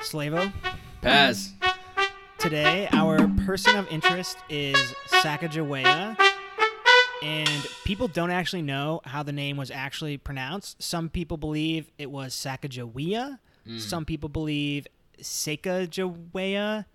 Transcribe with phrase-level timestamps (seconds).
[0.00, 0.52] Slavo.
[1.00, 1.52] Paz.
[2.38, 4.76] Today, our person of interest is
[5.08, 6.16] Sacagawea,
[7.22, 10.80] and people don't actually know how the name was actually pronounced.
[10.80, 13.38] Some people believe it was Sacagawea.
[13.76, 14.86] Some people believe
[15.20, 16.86] Sacagawea.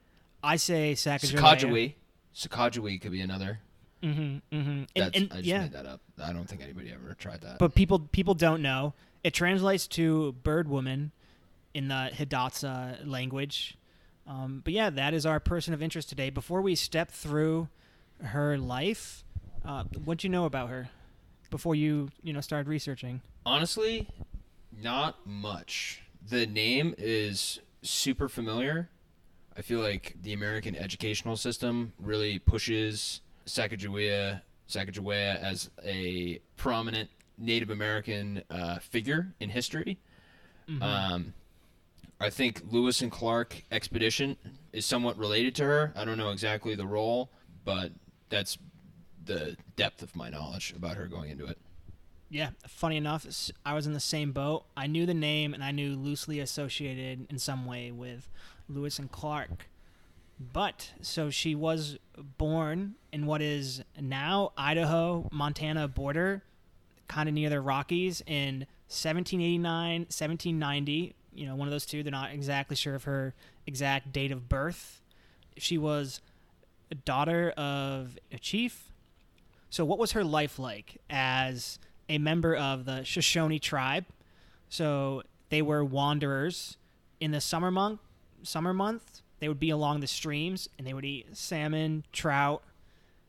[0.41, 1.39] I say Sacagawea.
[1.39, 1.93] Sakajawi.
[2.35, 3.59] Sakajawi could be another.
[4.01, 4.83] Mm-hmm, mm-hmm.
[4.95, 6.01] And, and- I just yeah, made that up.
[6.21, 7.59] I don't think anybody ever tried that.
[7.59, 8.93] but people people don't know.
[9.23, 11.11] It translates to bird woman
[11.73, 13.77] in the Hidatsa language.
[14.27, 16.29] Um, but yeah, that is our person of interest today.
[16.29, 17.67] Before we step through
[18.21, 19.23] her life,
[19.65, 20.89] uh, what do you know about her
[21.49, 23.21] before you you know started researching?
[23.45, 24.07] Honestly,
[24.81, 26.03] not much.
[26.29, 28.89] The name is super familiar.
[29.55, 37.69] I feel like the American educational system really pushes Sacagawea, Sacagawea as a prominent Native
[37.69, 39.99] American uh, figure in history.
[40.81, 41.33] Um,
[42.19, 44.37] I think Lewis and Clark expedition
[44.71, 45.93] is somewhat related to her.
[45.95, 47.29] I don't know exactly the role,
[47.65, 47.91] but
[48.29, 48.57] that's
[49.25, 51.57] the depth of my knowledge about her going into it.
[52.29, 53.27] Yeah, funny enough,
[53.65, 54.65] I was in the same boat.
[54.75, 58.27] I knew the name and I knew loosely associated in some way with
[58.67, 59.67] Lewis and Clark.
[60.39, 61.99] But so she was
[62.37, 66.41] born in what is now Idaho Montana border,
[67.07, 71.15] kind of near the Rockies in 1789, 1790.
[71.35, 72.03] You know, one of those two.
[72.03, 73.33] They're not exactly sure of her
[73.65, 75.01] exact date of birth.
[75.57, 76.21] She was
[76.91, 78.91] a daughter of a chief.
[79.69, 84.05] So, what was her life like as a member of the Shoshone tribe?
[84.69, 86.77] So, they were wanderers
[87.19, 87.99] in the summer month.
[88.43, 92.63] Summer month, they would be along the streams and they would eat salmon, trout.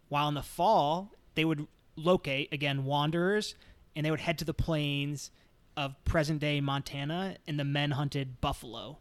[0.08, 1.66] While in the fall, they would
[1.96, 3.54] locate again wanderers
[3.96, 5.30] and they would head to the plains
[5.76, 8.98] of present day Montana and the men hunted buffalo.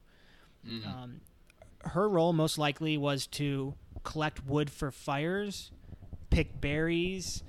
[0.66, 1.21] Um,
[1.85, 5.71] her role most likely was to collect wood for fires,
[6.30, 7.43] pick berries,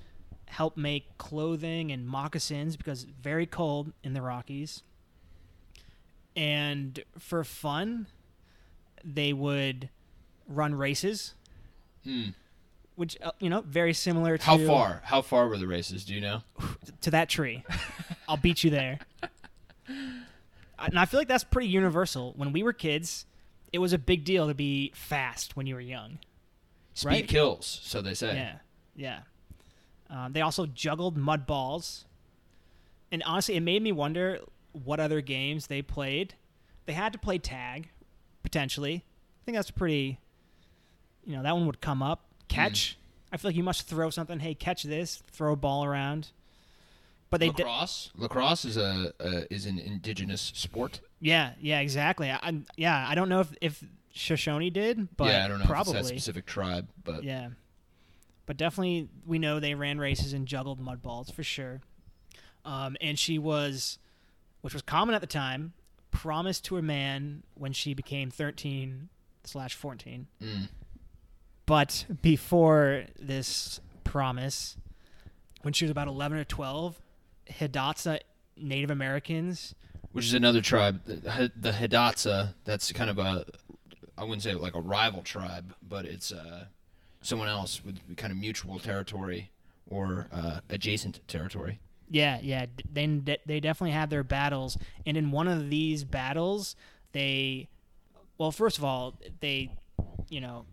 [0.47, 4.83] help make clothing and moccasins because very cold in the Rockies.
[6.37, 8.09] And for fun,
[9.05, 9.89] they would
[10.49, 11.35] run races,
[12.03, 12.31] Hmm.
[12.97, 15.03] which uh, you know very similar to How far?
[15.05, 16.05] How far were the races?
[16.05, 16.43] Do you know?
[17.03, 17.65] to that tree.
[18.29, 18.99] I'll beat you there.
[20.77, 22.33] And I feel like that's pretty universal.
[22.37, 23.27] When we were kids,
[23.73, 26.19] it was a big deal to be fast when you were young.
[26.95, 27.29] Speed Right?
[27.29, 28.35] kills, so they say.
[28.35, 28.57] Yeah,
[28.97, 29.21] yeah.
[30.11, 32.07] Um, they also juggled mud balls,
[33.13, 34.41] and honestly, it made me wonder
[34.73, 36.35] what other games they played.
[36.87, 37.89] They had to play tag,
[38.43, 39.05] potentially.
[39.05, 40.19] I think that's pretty.
[41.25, 42.27] You know, that one would come up.
[42.49, 42.99] Catch.
[43.33, 44.41] I feel like you must throw something.
[44.41, 45.23] Hey, catch this!
[45.31, 46.31] Throw a ball around.
[47.35, 48.13] But they lacrosse.
[48.17, 51.01] lacrosse is a, a is an indigenous sport.
[51.19, 52.31] Yeah, yeah, exactly.
[52.31, 55.65] I, I'm, yeah, I don't know if if Shoshone did, but yeah, I don't know
[55.65, 55.99] probably.
[55.99, 57.49] if specific tribe, but Yeah.
[58.47, 61.81] But definitely, we know they ran races and juggled mud balls for sure.
[62.65, 63.99] Um, and she was,
[64.61, 65.73] which was common at the time,
[66.13, 69.09] promised to a man when she became 13
[69.43, 70.29] slash 14.
[70.41, 70.69] Mm.
[71.67, 74.77] But before this promise,
[75.63, 77.01] when she was about 11 or 12,
[77.47, 78.21] Hidatsa
[78.57, 79.75] Native Americans,
[80.13, 82.55] which is another tribe, the, the Hidatsa.
[82.65, 83.45] That's kind of a
[84.17, 86.67] I wouldn't say like a rival tribe, but it's uh,
[87.21, 89.51] someone else with kind of mutual territory
[89.89, 91.81] or uh, adjacent territory.
[92.09, 92.67] Yeah, yeah.
[92.93, 93.07] They
[93.47, 94.77] they definitely had their battles,
[95.07, 96.77] and in one of these battles,
[97.13, 97.69] they,
[98.39, 99.71] well, first of all, they,
[100.29, 100.67] you know,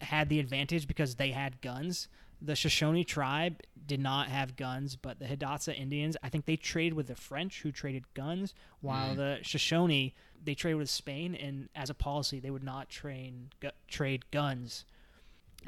[0.00, 2.08] had the advantage because they had guns.
[2.42, 6.94] The Shoshone tribe did not have guns, but the Hidatsa Indians, I think they traded
[6.94, 11.90] with the French, who traded guns, while the Shoshone they traded with Spain, and as
[11.90, 14.86] a policy, they would not train gu- trade guns.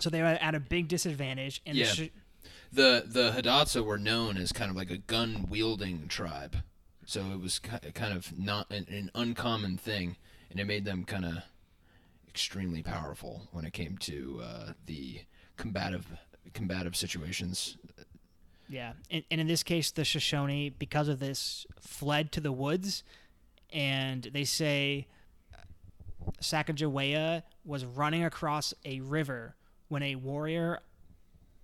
[0.00, 1.86] So they were at a big disadvantage, and Yeah.
[1.94, 2.10] the Sh-
[2.72, 6.62] The the Hidatsa were known as kind of like a gun wielding tribe,
[7.04, 10.16] so it was ki- kind of not an, an uncommon thing,
[10.50, 11.42] and it made them kind of
[12.26, 15.20] extremely powerful when it came to uh, the
[15.58, 16.06] combative
[16.52, 17.76] combative situations.
[18.68, 23.04] Yeah, and, and in this case, the Shoshone, because of this, fled to the woods,
[23.70, 25.06] and they say
[25.52, 25.58] uh,
[26.40, 29.54] Sacagawea was running across a river
[29.88, 30.80] when a warrior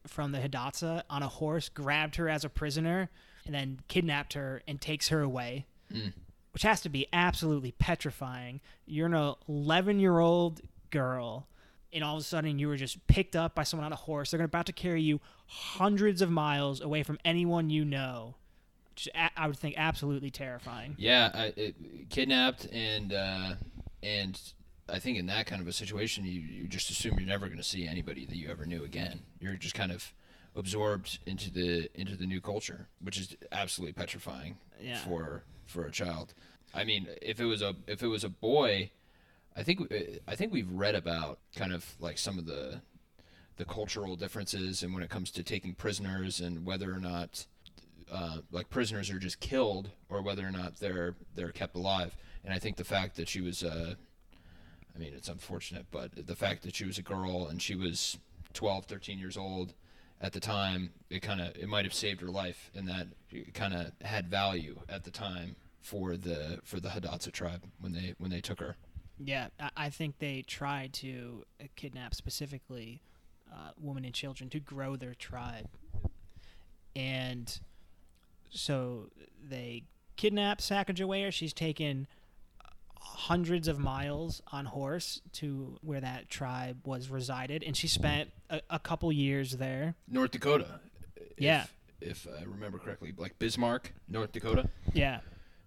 [0.07, 3.11] from the Hidatsa on a horse grabbed her as a prisoner
[3.47, 6.13] and then kidnapped her and takes her away, mm.
[6.53, 8.61] which has to be absolutely petrifying.
[8.87, 10.61] You're an 11 year old
[10.91, 11.47] girl,
[11.93, 14.31] and all of a sudden you were just picked up by someone on a horse.
[14.31, 18.35] They're about to carry you hundreds of miles away from anyone you know.
[18.97, 20.95] Just, I would think absolutely terrifying.
[20.99, 21.77] Yeah, I, it,
[22.11, 23.55] kidnapped and uh,
[24.03, 24.41] and
[24.89, 27.59] I think in that kind of a situation, you, you just assume you're never going
[27.59, 29.21] to see anybody that you ever knew again.
[29.41, 30.13] You're just kind of
[30.57, 34.99] absorbed into the into the new culture, which is absolutely petrifying Yeah.
[34.99, 36.35] for for a child.
[36.75, 38.91] I mean, if it was a if it was a boy,
[39.59, 39.93] I think
[40.29, 42.81] I think we've read about kind of like some of the
[43.57, 47.45] the cultural differences and when it comes to taking prisoners and whether or not
[48.13, 52.17] uh, like prisoners are just killed or whether or not they're they're kept alive.
[52.45, 53.95] And I think the fact that she was uh,
[54.95, 58.17] I mean, it's unfortunate, but the fact that she was a girl and she was
[58.53, 59.75] 12, 13 years old
[60.21, 63.55] at the time, it kind of it might have saved her life, and that it
[63.55, 68.15] kind of had value at the time for the for the Hidatsa tribe when they
[68.19, 68.77] when they took her.
[69.25, 73.03] Yeah, I, think they tried to uh, kidnap specifically
[73.53, 75.69] uh, women and children to grow their tribe,
[76.95, 77.59] and
[78.51, 79.11] so
[79.49, 79.83] they
[80.17, 81.33] kidnap Sacagawea.
[81.33, 82.07] She's taken
[83.01, 88.61] hundreds of miles on horse to where that tribe was resided, and she spent a,
[88.71, 89.95] a couple years there.
[90.09, 90.81] North Dakota.
[91.17, 91.65] if- Yeah.
[92.01, 94.71] If I remember correctly, like Bismarck, North Dakota.
[94.93, 95.19] Yeah,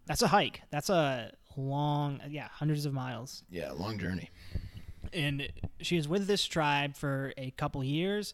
[0.06, 0.62] that's a hike.
[0.72, 3.44] That's a long, yeah, hundreds of miles.
[3.50, 4.30] Yeah, long journey.
[5.14, 8.34] and she is with this tribe for a couple years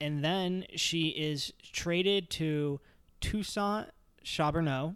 [0.00, 2.80] and then she is traded to
[3.20, 3.88] Toussaint
[4.22, 4.94] Charbonneau.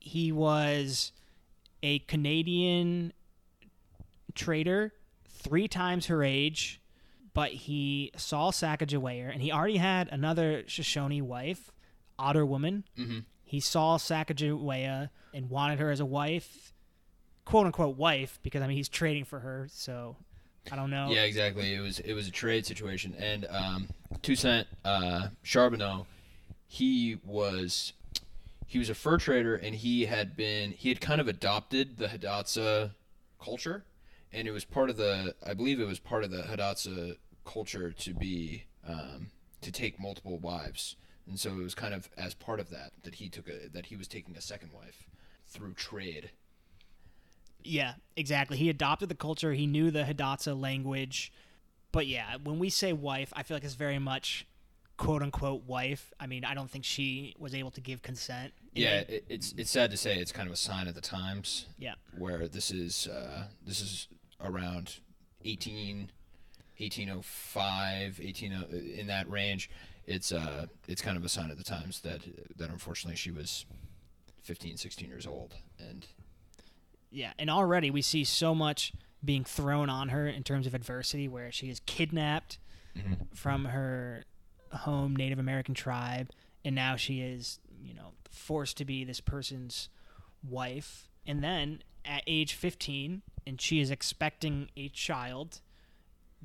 [0.00, 1.12] He was
[1.82, 3.12] a Canadian
[4.34, 4.92] trader,
[5.28, 6.80] three times her age,
[7.34, 11.70] but he saw Sacagawea and he already had another Shoshone wife,
[12.18, 12.84] Otter woman.
[12.98, 13.20] Mm-hmm.
[13.44, 16.72] He saw Sacagawea and wanted her as a wife,
[17.44, 20.16] quote unquote wife, because I mean he's trading for her, so
[20.72, 21.10] I don't know.
[21.10, 21.74] Yeah, exactly.
[21.74, 23.88] It was it was a trade situation, and um,
[24.22, 26.06] Toussaint uh, Charbonneau,
[26.66, 27.92] he was
[28.66, 32.06] he was a fur trader, and he had been he had kind of adopted the
[32.06, 32.92] Hidatsa
[33.38, 33.84] culture,
[34.32, 37.92] and it was part of the I believe it was part of the Hidatsa culture
[37.92, 39.30] to be um,
[39.60, 40.96] to take multiple wives,
[41.28, 43.86] and so it was kind of as part of that that he took a that
[43.86, 45.06] he was taking a second wife
[45.48, 46.30] through trade.
[47.62, 48.56] Yeah, exactly.
[48.56, 49.52] He adopted the culture.
[49.52, 51.32] He knew the Hidatsa language.
[51.92, 54.46] But yeah, when we say wife, I feel like it's very much
[54.96, 56.12] quote unquote wife.
[56.20, 58.52] I mean, I don't think she was able to give consent.
[58.74, 61.66] Yeah, it, it's it's sad to say it's kind of a sign of the times.
[61.78, 61.94] Yeah.
[62.16, 64.08] Where this is uh, this is
[64.40, 65.00] around
[65.44, 66.10] 18,
[66.78, 69.70] 1805, 18 uh, in that range.
[70.06, 72.20] It's uh it's kind of a sign of the times that
[72.56, 73.66] that unfortunately she was
[74.46, 76.06] 15, 16 years old and
[77.10, 78.92] Yeah, and already we see so much
[79.24, 82.58] being thrown on her in terms of adversity where she is kidnapped
[82.96, 83.14] mm-hmm.
[83.34, 84.24] from her
[84.72, 86.30] home Native American tribe
[86.64, 89.88] and now she is, you know, forced to be this person's
[90.48, 91.08] wife.
[91.26, 95.60] And then at age 15 and she is expecting a child,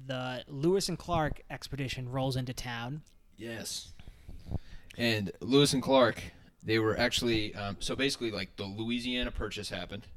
[0.08, 3.02] the Lewis and Clark expedition rolls into town.
[3.38, 3.94] Yes.
[4.98, 6.22] And Lewis and Clark,
[6.64, 10.08] they were actually um, so basically like the Louisiana Purchase happened.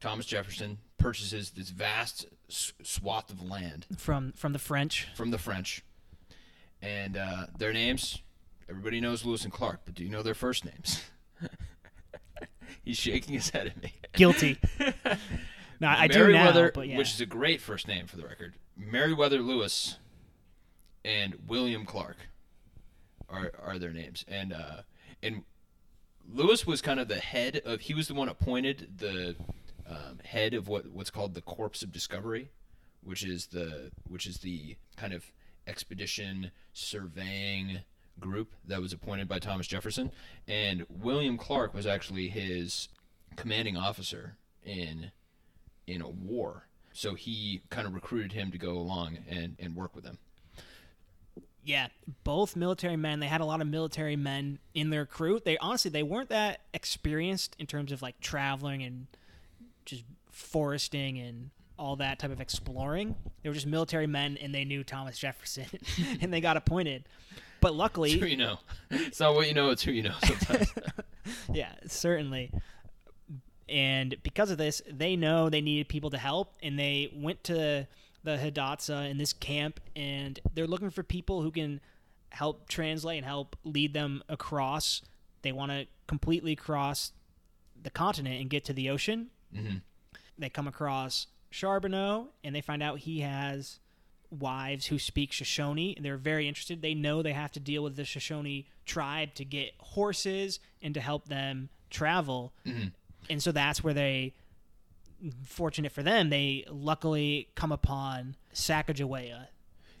[0.00, 5.82] Thomas Jefferson purchases this vast swath of land From from the French, from the French,
[6.80, 8.22] and uh, their names.
[8.68, 11.02] Everybody knows Lewis and Clark, but do you know their first names?
[12.84, 13.92] He's shaking his head at me.
[14.12, 14.58] guilty.
[15.80, 16.96] no, I do now, but yeah.
[16.96, 18.54] which is a great first name for the record.
[18.76, 19.98] Meriwether Lewis
[21.04, 22.16] and William Clark
[23.28, 24.82] are are their names, and uh,
[25.22, 25.42] and
[26.28, 27.80] Lewis was kind of the head of.
[27.80, 29.36] He was the one appointed the
[29.88, 32.50] um, head of what what's called the Corps of Discovery,
[33.02, 35.32] which is the which is the kind of
[35.66, 37.80] expedition surveying
[38.18, 40.10] group that was appointed by Thomas Jefferson,
[40.46, 42.88] and William Clark was actually his
[43.36, 45.10] commanding officer in
[45.86, 46.66] in a war.
[46.92, 50.18] So he kind of recruited him to go along and, and work with him.
[51.62, 51.88] Yeah,
[52.24, 53.20] both military men.
[53.20, 55.40] They had a lot of military men in their crew.
[55.44, 59.06] They honestly they weren't that experienced in terms of like traveling and
[59.84, 63.14] just foresting and all that type of exploring.
[63.42, 65.66] They were just military men, and they knew Thomas Jefferson,
[66.20, 67.04] and they got appointed.
[67.60, 68.58] But It's who luckily, you know.
[68.90, 70.72] It's not what you know, it's who you know sometimes.
[71.52, 72.52] yeah, certainly.
[73.68, 77.86] And because of this, they know they needed people to help, and they went to
[78.22, 81.80] the Hidatsa in this camp, and they're looking for people who can
[82.30, 85.02] help translate and help lead them across.
[85.42, 87.12] They want to completely cross
[87.80, 89.28] the continent and get to the ocean.
[89.54, 89.78] hmm
[90.38, 93.78] They come across Charbonneau, and they find out he has
[94.30, 96.82] wives who speak Shoshone, and they're very interested.
[96.82, 101.00] They know they have to deal with the Shoshone tribe to get horses and to
[101.00, 102.88] help them travel hmm
[103.28, 104.32] and so that's where they
[105.44, 109.46] fortunate for them, they luckily come upon Sacagawea.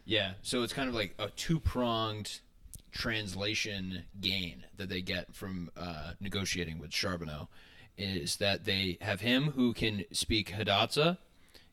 [0.04, 2.40] Yeah, so it's kind of like a two pronged
[2.90, 7.48] translation gain that they get from uh, negotiating with Charbonneau
[7.96, 11.18] is that they have him who can speak Hidatsa,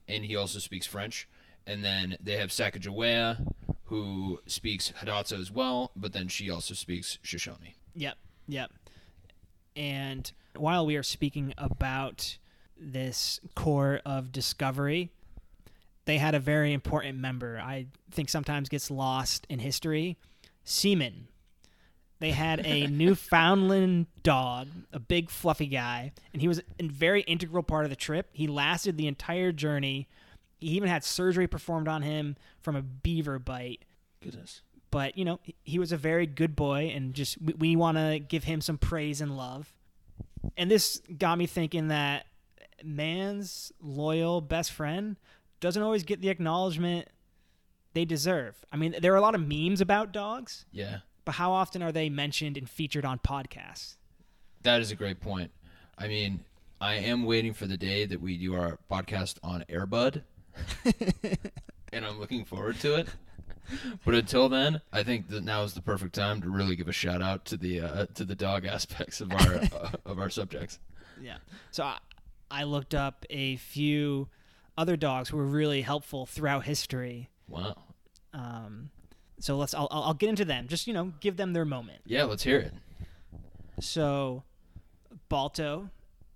[0.07, 1.27] and he also speaks French,
[1.65, 3.53] and then they have Sacagawea
[3.85, 7.75] who speaks Hidatsa as well, but then she also speaks Shoshone.
[7.95, 8.71] Yep, yep.
[9.75, 12.37] And while we are speaking about
[12.79, 15.11] this Corps of discovery,
[16.05, 17.59] they had a very important member.
[17.59, 20.17] I think sometimes gets lost in history.
[20.63, 21.27] Seaman.
[22.19, 27.63] They had a Newfoundland dog, a big fluffy guy, and he was a very integral
[27.63, 28.29] part of the trip.
[28.31, 30.07] He lasted the entire journey.
[30.59, 33.83] He even had surgery performed on him from a beaver bite.
[34.21, 34.61] Goodness.
[34.89, 38.19] But you know, he was a very good boy, and just we, we want to
[38.19, 39.73] give him some praise and love.
[40.55, 42.25] And this got me thinking that
[42.83, 45.17] man's loyal best friend
[45.59, 47.07] doesn't always get the acknowledgement
[47.93, 48.55] they deserve.
[48.71, 51.91] I mean, there are a lot of memes about dogs, Yeah, but how often are
[51.91, 53.95] they mentioned and featured on podcasts?
[54.63, 55.51] that is a great point.
[55.97, 56.41] I mean,
[56.81, 60.23] I am waiting for the day that we do our podcast on Airbud,
[61.93, 63.07] and I'm looking forward to it.
[64.05, 66.93] But until then, I think that now is the perfect time to really give a
[66.93, 70.79] shout out to the uh, to the dog aspects of our uh, of our subjects.
[71.21, 71.37] Yeah.
[71.71, 71.97] So I,
[72.49, 74.29] I looked up a few
[74.77, 77.29] other dogs who were really helpful throughout history.
[77.47, 77.75] Wow.
[78.33, 78.89] Um,
[79.39, 80.67] so let's I'll, I'll I'll get into them.
[80.67, 82.01] Just you know, give them their moment.
[82.05, 82.73] Yeah, let's hear it.
[83.79, 84.43] So,
[85.29, 85.89] Balto,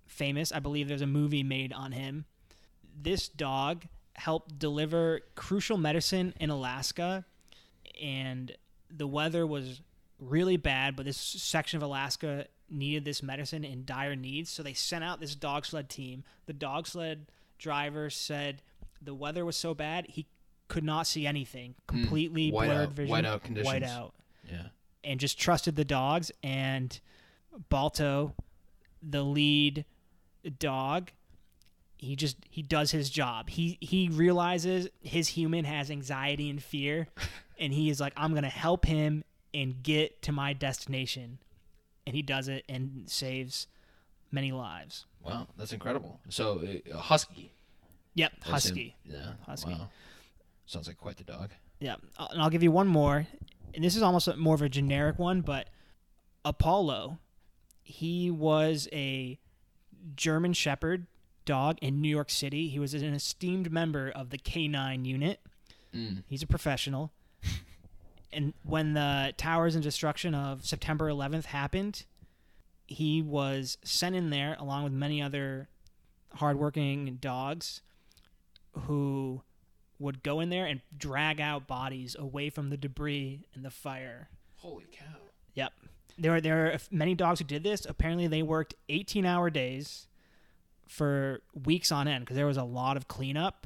[0.06, 0.52] famous.
[0.52, 2.26] I believe there's a movie made on him.
[3.00, 7.26] This dog helped deliver crucial medicine in Alaska,
[8.02, 8.52] and
[8.90, 9.82] the weather was
[10.20, 14.50] really bad, but this section of Alaska needed this medicine in dire needs.
[14.50, 16.24] So they sent out this dog sled team.
[16.46, 17.28] The dog sled
[17.60, 18.62] driver said
[19.02, 20.26] the weather was so bad he
[20.68, 22.00] could not see anything, hmm.
[22.00, 23.66] completely White blurred out- vision, white out conditions.
[23.68, 24.14] white out
[24.50, 24.68] Yeah.
[25.04, 26.98] and just trusted the dogs and
[27.70, 28.34] Balto,
[29.04, 29.84] the lead
[30.60, 31.12] dog,
[31.98, 33.50] he just he does his job.
[33.50, 37.08] He he realizes his human has anxiety and fear
[37.60, 39.24] and he is like I'm going to help him
[39.54, 41.40] and get to my destination.
[42.12, 43.68] And he does it and saves
[44.34, 45.06] many lives.
[45.24, 46.20] Wow, that's incredible.
[46.28, 46.62] So,
[46.94, 47.54] uh, husky.
[48.16, 48.98] Yep, husky.
[49.06, 49.32] Yeah.
[49.46, 49.72] Husky.
[49.72, 49.88] Wow.
[50.66, 51.52] Sounds like quite the dog.
[51.80, 53.28] Yeah, uh, and I'll give you one more,
[53.74, 55.70] and this is almost a- more of a generic one, but
[56.44, 57.18] Apollo,
[57.82, 59.40] he was a
[60.18, 61.08] German Shepherd
[61.46, 62.68] dog in New York City.
[62.68, 65.40] He was an esteemed member of the K9 unit.
[65.96, 66.24] Mm.
[66.28, 67.14] He's a professional.
[68.34, 72.06] And when the towers and destruction of September 11th happened,
[72.88, 75.68] he was sent in there along with many other
[76.36, 77.82] hardworking dogs
[78.86, 79.42] who
[80.00, 84.30] would go in there and drag out bodies away from the debris and the fire.
[84.58, 85.06] Holy cow.
[85.54, 85.74] Yep.
[86.18, 87.86] There are there are many dogs who did this.
[87.86, 90.08] Apparently, they worked 18-hour days
[90.88, 93.66] for weeks on end because there was a lot of cleanup,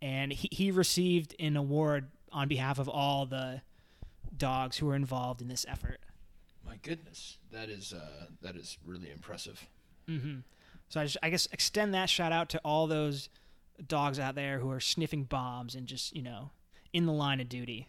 [0.00, 3.60] and he, he received an award on behalf of all the
[4.38, 6.00] dogs who were involved in this effort.
[6.64, 9.66] My goodness, that is uh, that is really impressive.
[10.06, 10.38] hmm
[10.88, 13.28] So I, just, I guess extend that shout out to all those
[13.86, 16.50] dogs out there who are sniffing bombs and just you know
[16.92, 17.88] in the line of duty.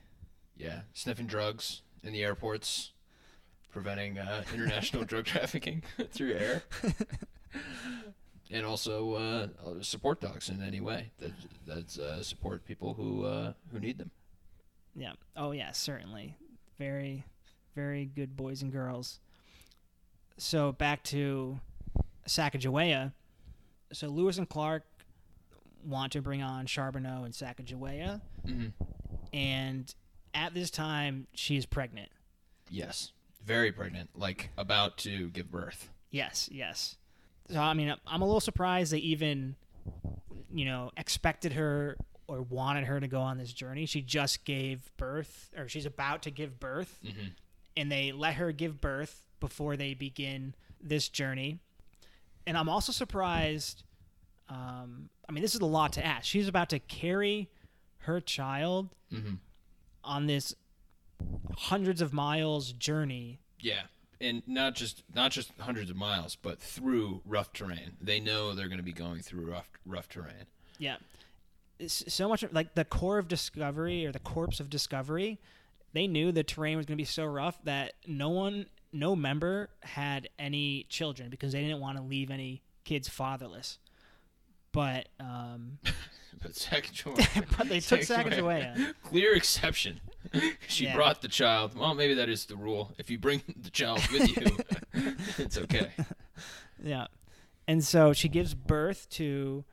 [0.55, 2.91] Yeah, sniffing drugs in the airports,
[3.71, 6.63] preventing uh, international drug trafficking through air,
[8.51, 9.47] and also uh,
[9.81, 11.31] support dogs in any way that
[11.65, 14.11] that uh, support people who uh, who need them.
[14.97, 15.13] Yeah.
[15.35, 16.35] Oh yeah, certainly.
[16.79, 17.23] Very,
[17.75, 19.19] very good boys and girls.
[20.37, 21.59] So back to
[22.27, 23.13] Sacagawea.
[23.93, 24.83] So Lewis and Clark
[25.85, 28.67] want to bring on Charbonneau and Sacagawea, hmm
[29.33, 29.93] and
[30.33, 32.09] at this time she is pregnant.
[32.69, 33.11] Yes,
[33.45, 35.89] very pregnant, like about to give birth.
[36.11, 36.97] Yes, yes.
[37.49, 39.55] So I mean, I'm a little surprised they even,
[40.53, 43.85] you know, expected her or wanted her to go on this journey.
[43.85, 47.27] She just gave birth, or she's about to give birth, hmm
[47.75, 51.59] and they let her give birth before they begin this journey.
[52.47, 53.83] And I'm also surprised.
[54.49, 56.25] Um, I mean, this is a lot to ask.
[56.25, 57.49] She's about to carry
[57.99, 59.35] her child hmm
[60.03, 60.55] on this
[61.55, 63.39] hundreds of miles journey.
[63.59, 63.81] Yeah,
[64.21, 67.97] and not just not just hundreds of miles, but through rough terrain.
[68.01, 70.45] They know they're going to be going through rough rough terrain.
[70.79, 70.97] Yeah.
[71.85, 75.39] So much like the Corps of Discovery or the corpse of Discovery,
[75.93, 79.69] they knew the terrain was going to be so rough that no one, no member
[79.81, 83.77] had any children because they didn't want to leave any kids fatherless.
[84.71, 85.77] but um,
[86.41, 88.93] But Sacagawea, but they took Sacagawea.
[89.03, 90.01] clear exception.
[90.67, 90.95] she Yeah.
[90.95, 91.75] brought the child.
[91.75, 92.91] Well, maybe that is the rule.
[92.99, 94.57] If you bring the child with you,
[95.39, 95.89] it's okay.
[96.83, 97.07] Yeah.
[97.67, 99.65] And so she gives birth to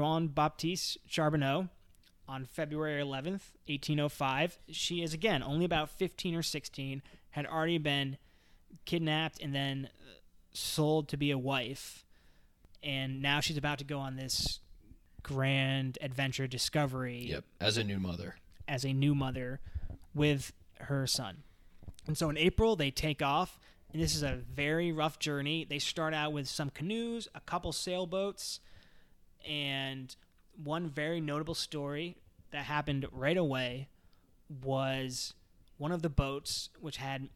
[0.00, 1.68] Jean Baptiste Charbonneau
[2.26, 4.58] on February 11th, 1805.
[4.70, 7.02] She is, again, only about 15 or 16,
[7.32, 8.16] had already been
[8.86, 10.12] kidnapped and then uh,
[10.54, 12.06] sold to be a wife.
[12.82, 14.60] And now she's about to go on this
[15.22, 18.36] grand adventure discovery Yep, as a new mother.
[18.66, 19.60] as a new mother
[20.14, 21.42] with her son.
[22.06, 23.58] And so in April, they take off,
[23.92, 25.66] and this is a very rough journey.
[25.68, 28.60] They start out with some canoes, a couple sailboats,
[29.48, 30.14] and
[30.62, 32.16] one very notable story
[32.50, 33.88] that happened right away
[34.62, 35.34] was
[35.78, 37.28] one of the boats, which had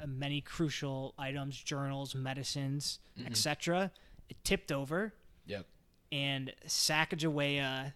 [0.00, 3.90] uh, many crucial items, journals, medicines, etc.
[4.28, 5.14] It tipped over,
[5.46, 5.66] Yep.
[6.12, 7.92] and Sacagawea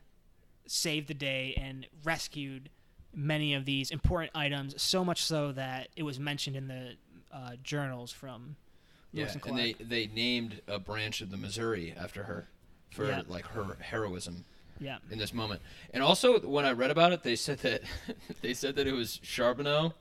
[0.67, 2.71] saved the day and rescued
[3.13, 6.93] many of these important items, so much so that it was mentioned in the
[7.33, 8.55] uh, journals from
[9.13, 9.79] Yeah, Lewis and and Clark.
[9.79, 12.49] they they named a branch of the Missouri after her
[12.91, 13.23] for Yeah.
[13.29, 14.45] like her heroism
[14.81, 15.61] yeah, in this moment.
[15.93, 17.83] And also, when I read about it, they said that
[18.43, 19.93] they said that it was Charbonneau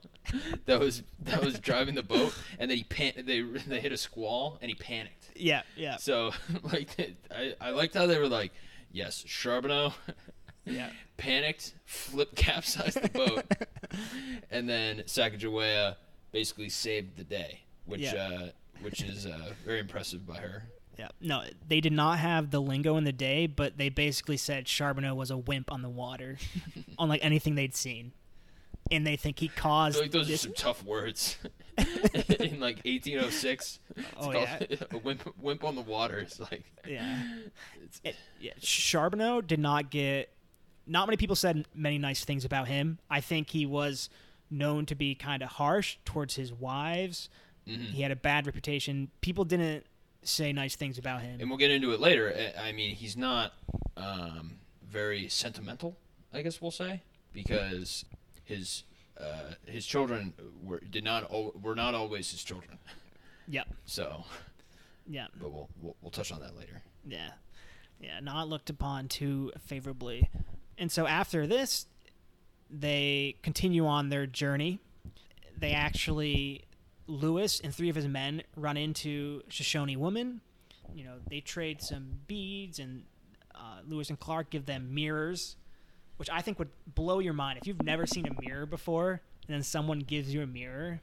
[0.66, 3.98] that was that was driving the boat, and that he pan- they they hit a
[3.98, 5.32] squall and he panicked.
[5.36, 6.32] yeah, yeah, So
[6.64, 8.52] like I I liked how they were like,
[8.92, 9.94] yes, Charbonneau
[10.66, 13.44] yeah, panicked, flip capsized the boat,
[14.52, 15.96] and then Sacagawea
[16.32, 18.14] basically saved the day, which Yeah.
[18.44, 18.50] uh,
[18.82, 20.64] which is uh, very impressive by her.
[21.00, 21.08] Yeah.
[21.22, 25.16] No, they did not have the lingo in the day, but they basically said Charbonneau
[25.16, 26.38] was a wimp on the water,
[27.00, 28.12] unlike anything they'd seen,
[28.92, 30.44] and they think he caused like those this.
[30.44, 31.38] are some tough words.
[31.78, 34.60] In like 1806, it's Oh, yeah.
[34.92, 36.20] a wimp, wimp on the water.
[36.20, 37.24] It's like yeah.
[37.82, 40.30] it's, it, yeah, Charbonneau did not get.
[40.86, 43.00] Not many people said many nice things about him.
[43.10, 44.10] I think he was
[44.52, 47.30] known to be kind of harsh towards his wives.
[47.66, 47.86] mhm.
[47.92, 49.12] He had a bad reputation.
[49.22, 49.86] People didn't
[50.24, 51.40] say nice things about him.
[51.40, 52.34] and we'll get into it later.
[52.58, 53.54] I- mean, he's not
[53.98, 54.56] um,
[54.88, 55.98] very sentimental,
[56.34, 57.02] I guess we'll say,
[57.34, 58.06] because
[58.44, 58.84] his
[59.20, 61.30] uh, his children were did not
[61.62, 62.78] were not always his children.
[63.52, 63.68] Yep.
[63.86, 64.26] So,
[65.08, 65.26] Yeah.
[65.42, 66.84] but we'll we'll, we'll touch on that later.
[67.04, 67.32] Yeah.
[68.00, 68.20] Yeah.
[68.20, 70.30] Not looked upon too favorably.
[70.78, 71.88] And so after this,
[72.70, 74.78] they continue on their journey.
[75.58, 76.66] They actually,
[77.10, 80.42] Lewis and three of his men run into Shoshone woman.
[80.94, 83.04] You know, they trade some beads, and
[83.56, 85.56] uh, Lewis and Clark give them mirrors,
[86.18, 89.56] which I think would blow your mind if you've never seen a mirror before, and
[89.56, 91.02] then someone gives you a mirror.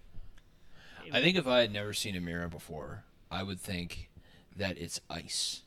[1.12, 4.08] I think if I had never seen a mirror before, I would think
[4.56, 5.62] that it's ice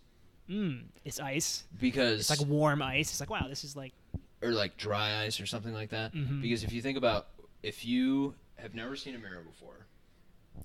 [0.50, 1.64] Mm, it's ice.
[1.80, 3.12] because It's like warm ice.
[3.12, 3.94] It's like wow, this is like
[4.42, 6.12] or like dry ice or something like that.
[6.14, 6.42] Mhm.
[6.42, 7.28] Because if you think about
[7.62, 9.86] if you have never seen a mirror before,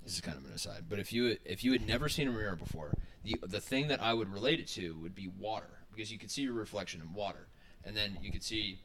[0.02, 2.30] this is kind of an aside, but if you if you had never seen a
[2.32, 6.10] mirror before, the the thing that I would relate it to would be water because
[6.10, 7.48] you could see your reflection in water,
[7.84, 8.80] and then you could see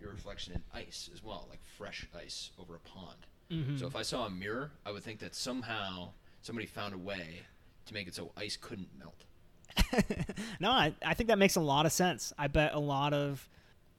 [0.00, 3.26] your reflection in ice as well, like fresh ice over a pond.
[3.50, 3.78] mhm.
[3.78, 7.40] So if I saw a mirror, I would think that somehow somebody found a way
[7.86, 9.24] to make it so ice couldn't melt.
[10.60, 12.32] no, I, I think that makes a lot of sense.
[12.38, 13.48] I bet a lot of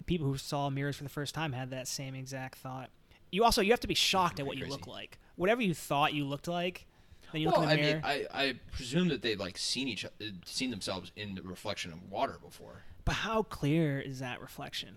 [0.06, 2.90] people who saw mirrors for the first time had that same exact thought.
[3.32, 5.18] You also you have to be shocked at what you look like.
[5.36, 6.86] Whatever you thought you looked like,
[7.32, 8.02] then you well, look in I the mirror.
[8.06, 10.06] mean, I, I presume that they'd like seen each
[10.46, 12.84] seen themselves in the reflection of water before.
[13.06, 14.96] but how clear is that reflection?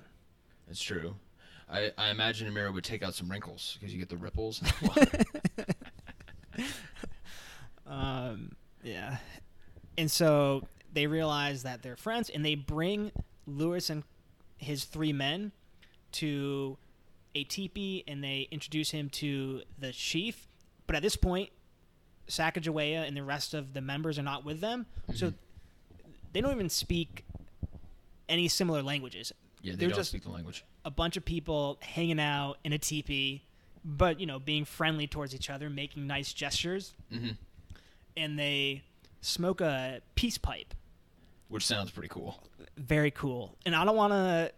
[0.70, 1.14] It's true.
[1.70, 4.60] I, I imagine a mirror would take out some wrinkles because you get the ripples.
[4.60, 5.24] in the
[6.56, 6.64] water.
[7.86, 9.18] Um, yeah.
[9.96, 13.12] And so they realize that they're friends, and they bring
[13.46, 14.02] Lewis and
[14.56, 15.52] his three men
[16.12, 16.76] to
[17.34, 20.48] a teepee, and they introduce him to the chief.
[20.86, 21.50] But at this point,
[22.28, 25.32] Sacagawea and the rest of the members are not with them, so
[26.32, 27.24] they don't even speak
[28.28, 29.32] any similar languages.
[29.62, 30.64] yeah, they They're don't just- speak the language.
[30.86, 33.42] A bunch of people hanging out in a teepee,
[33.84, 37.30] but you know, being friendly towards each other, making nice gestures hmm
[38.16, 38.82] and they
[39.22, 40.72] smoke a peace pipe.
[41.48, 42.40] Which sounds pretty cool.
[42.76, 43.56] Very cool.
[43.66, 44.52] And I don't want to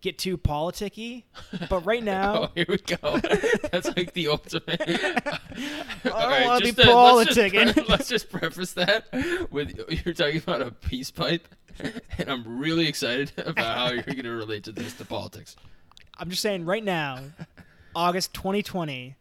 [0.00, 1.24] get too politicky,
[1.68, 3.18] but right now, Oh, here we go.
[3.72, 4.80] That's like the ultimate.
[4.80, 5.40] I
[6.04, 7.88] don't wanna be politicking.
[7.88, 9.06] Let's, just preface that
[9.50, 11.48] with you're talking about a peace pipe,
[12.18, 15.56] and I'm really excited about how you're going to relate to this to politics.
[16.18, 17.18] I'm just saying right now,
[17.94, 19.16] August 2020,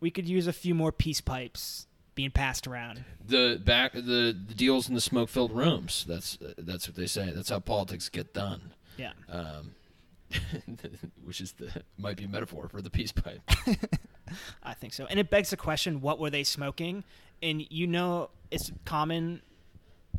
[0.00, 3.04] we could use a few more peace pipes being passed around.
[3.24, 6.04] The back the, the deals in the smoke filled rooms.
[6.08, 7.30] That's that's what they say.
[7.30, 8.72] That's how politics get done.
[8.96, 9.12] Yeah.
[9.28, 9.74] Um,
[11.24, 13.40] which is the might be a metaphor for the peace pipe.
[14.62, 15.06] I think so.
[15.06, 17.04] And it begs the question, what were they smoking?
[17.42, 19.42] And you know, it's common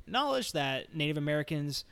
[0.08, 1.86] knowledge that Native Americans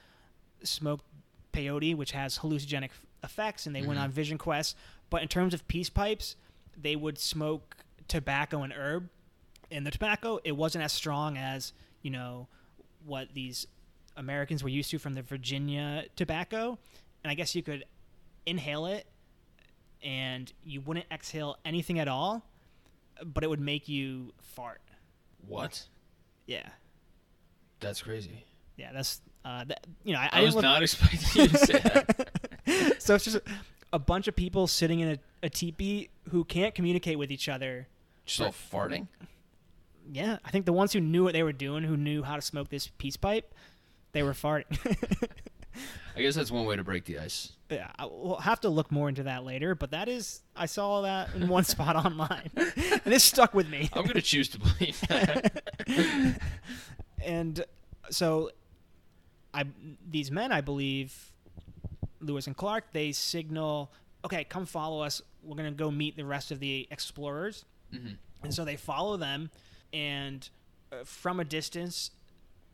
[0.63, 1.05] smoked
[1.53, 2.89] peyote, which has hallucinogenic
[3.23, 4.03] effects, and they went Mhm.
[4.03, 4.75] on vision quests.
[5.09, 6.35] But in terms of peace pipes,
[6.75, 7.77] they would smoke
[8.07, 9.09] tobacco and herb.
[9.69, 12.47] And the tobacco, it wasn't as strong as, you know,
[13.05, 13.67] what these
[14.15, 16.77] Americans were used to from the Virginia tobacco.
[17.23, 17.85] And I guess you could
[18.47, 19.05] inhale it
[20.03, 22.43] and you wouldn't exhale anything at all,
[23.23, 24.81] but it would make you fart.
[25.47, 25.87] What?
[26.45, 26.67] Yeah.
[27.79, 28.45] That's crazy.
[28.77, 31.57] Yeah, that's uh, that, you know, I, I, I was look- not expecting you to
[31.57, 32.95] say that.
[32.99, 33.41] so it's just a,
[33.93, 37.87] a bunch of people sitting in a, a teepee who can't communicate with each other.
[38.25, 39.07] Just all farting.
[40.11, 42.41] Yeah, I think the ones who knew what they were doing, who knew how to
[42.41, 43.53] smoke this peace pipe,
[44.11, 44.65] they were farting.
[46.15, 47.51] I guess that's one way to break the ice.
[47.69, 49.75] yeah, I- we'll have to look more into that later.
[49.75, 53.89] But that is, I saw that in one spot online, and it stuck with me.
[53.93, 55.61] I'm gonna choose to believe that.
[57.23, 57.63] and
[58.09, 58.51] so,
[59.53, 59.65] I
[60.09, 61.31] these men, I believe,
[62.19, 63.91] Lewis and Clark, they signal,
[64.25, 65.21] okay, come follow us.
[65.43, 67.65] We're gonna go meet the rest of the explorers.
[67.91, 68.13] hmm
[68.43, 69.49] And so they follow them,
[69.93, 70.47] and
[70.91, 72.11] uh, from a distance,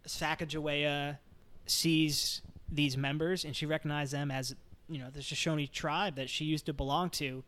[0.08, 1.18] Sacagawea
[1.66, 2.42] sees
[2.76, 4.56] these members, and she recognizes them as,
[4.90, 7.44] you know, the Shoshone tribe that she used to belong to.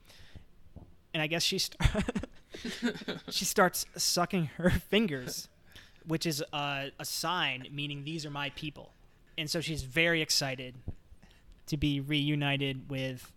[1.13, 1.79] And I guess she st-
[3.29, 5.47] she starts sucking her fingers,
[6.05, 8.91] which is a, a sign meaning these are my people.
[9.37, 10.75] And so she's very excited
[11.67, 13.31] to be reunited with,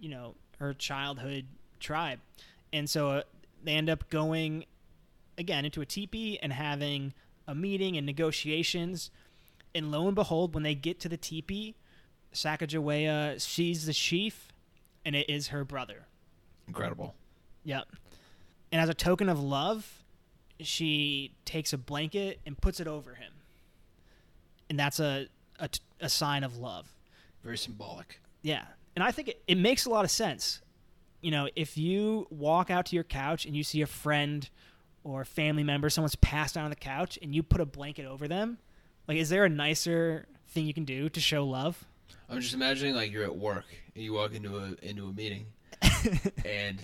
[0.00, 1.46] you know, her childhood
[1.80, 2.20] tribe.
[2.72, 3.22] And so uh,
[3.62, 4.64] they end up going
[5.38, 7.12] again into a teepee and having
[7.46, 9.10] a meeting and negotiations.
[9.76, 11.76] And lo and behold, when they get to the teepee,
[12.32, 14.52] Sacagawea sees the chief,
[15.04, 16.06] and it is her brother.
[16.66, 17.14] Incredible.
[17.64, 17.86] Yep.
[18.72, 20.02] And as a token of love,
[20.60, 23.32] she takes a blanket and puts it over him.
[24.70, 25.28] And that's a
[26.00, 26.94] a sign of love.
[27.42, 28.20] Very symbolic.
[28.42, 28.64] Yeah.
[28.94, 30.60] And I think it, it makes a lot of sense.
[31.20, 34.48] You know, if you walk out to your couch and you see a friend
[35.04, 38.06] or a family member, someone's passed out on the couch, and you put a blanket
[38.06, 38.58] over them,
[39.08, 41.84] like, is there a nicer thing you can do to show love?
[42.28, 45.46] I'm just imagining like you're at work and you walk into a into a meeting
[46.44, 46.78] and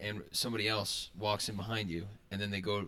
[0.00, 2.86] and somebody else walks in behind you and then they go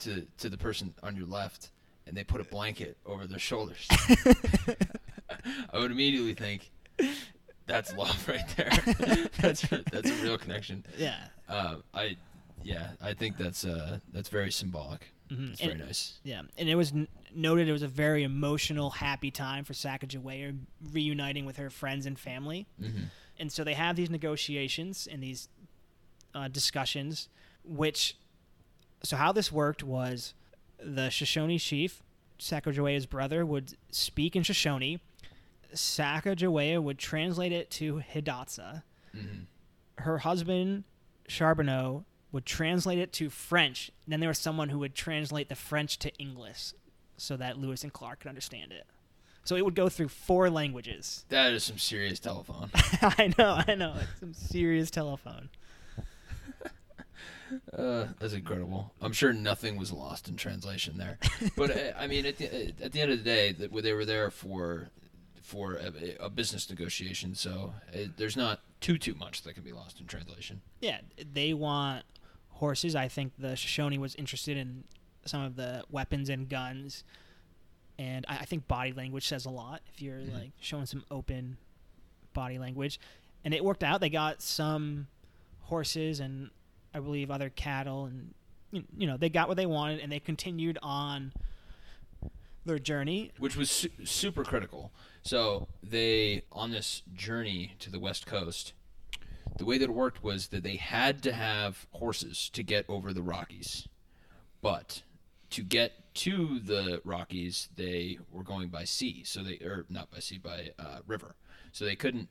[0.00, 1.70] to to the person on your left
[2.06, 3.86] and they put a blanket over their shoulders.
[5.72, 6.70] I would immediately think
[7.66, 8.70] that's love right there.
[9.40, 10.84] that's that's a real connection.
[10.96, 11.16] Yeah.
[11.48, 12.16] Uh, I
[12.62, 15.12] yeah, I think that's uh that's very symbolic.
[15.30, 15.52] Mhm.
[15.52, 16.18] It's And- very nice.
[16.24, 20.58] Yeah, and it was n- noted it was a very emotional, happy time for Sacagawea
[20.92, 22.66] reuniting with her friends and family.
[22.80, 23.04] hmm
[23.38, 25.48] And so they have these negotiations and these
[26.34, 27.28] uh, discussions,
[27.64, 28.16] which.
[29.04, 30.34] So how this worked was
[30.82, 32.02] the Shoshone chief,
[32.38, 35.00] Sacagawea's brother, would speak in Shoshone.
[35.74, 38.82] Sacagawea would translate it to Hidatsa.
[39.12, 39.42] hmm
[39.98, 40.84] Her husband,
[41.28, 43.90] Charbonneau, would translate it to French.
[44.06, 46.72] Then there was someone who would translate the French to English
[47.16, 48.86] so that Lewis and Clark could understand it.
[49.44, 51.24] So it would go through four languages.
[51.30, 52.70] That is some serious telephone.
[52.74, 53.94] I know, I know.
[53.98, 55.48] It's some serious telephone.
[57.72, 58.92] Uh, that's incredible.
[59.00, 61.18] I'm sure nothing was lost in translation there.
[61.56, 64.30] But uh, I mean, at the at the end of the day, they were there
[64.30, 64.90] for
[65.42, 69.72] for a, a business negotiation, so uh there's not too too much that can be
[69.72, 70.60] lost in translation.
[70.82, 70.98] Yeah,
[71.32, 72.04] they want
[72.58, 72.94] horses.
[72.94, 74.84] I think the Shoshone was interested in
[75.24, 77.04] some of the weapons and guns.
[77.98, 80.32] And I, I think body language says a lot if you're Mhm.
[80.34, 81.56] like showing some open
[82.32, 83.00] body language.
[83.44, 84.00] And it worked out.
[84.00, 85.08] They got some
[85.62, 86.50] horses and
[86.94, 88.34] I believe other cattle and
[88.70, 91.32] you you know, they got what they wanted and they continued on
[92.64, 93.30] their journey.
[93.38, 94.92] which was su- super critical.
[95.22, 98.72] So they on this journey to the west coast,
[99.56, 103.12] the way that it worked was that they had to have horses to get over
[103.12, 103.88] the Rockies,
[104.60, 105.02] but
[105.50, 109.22] to get to the Rockies, they were going by sea.
[109.24, 111.36] So they or not by sea by uh, river.
[111.72, 112.28] So they couldn't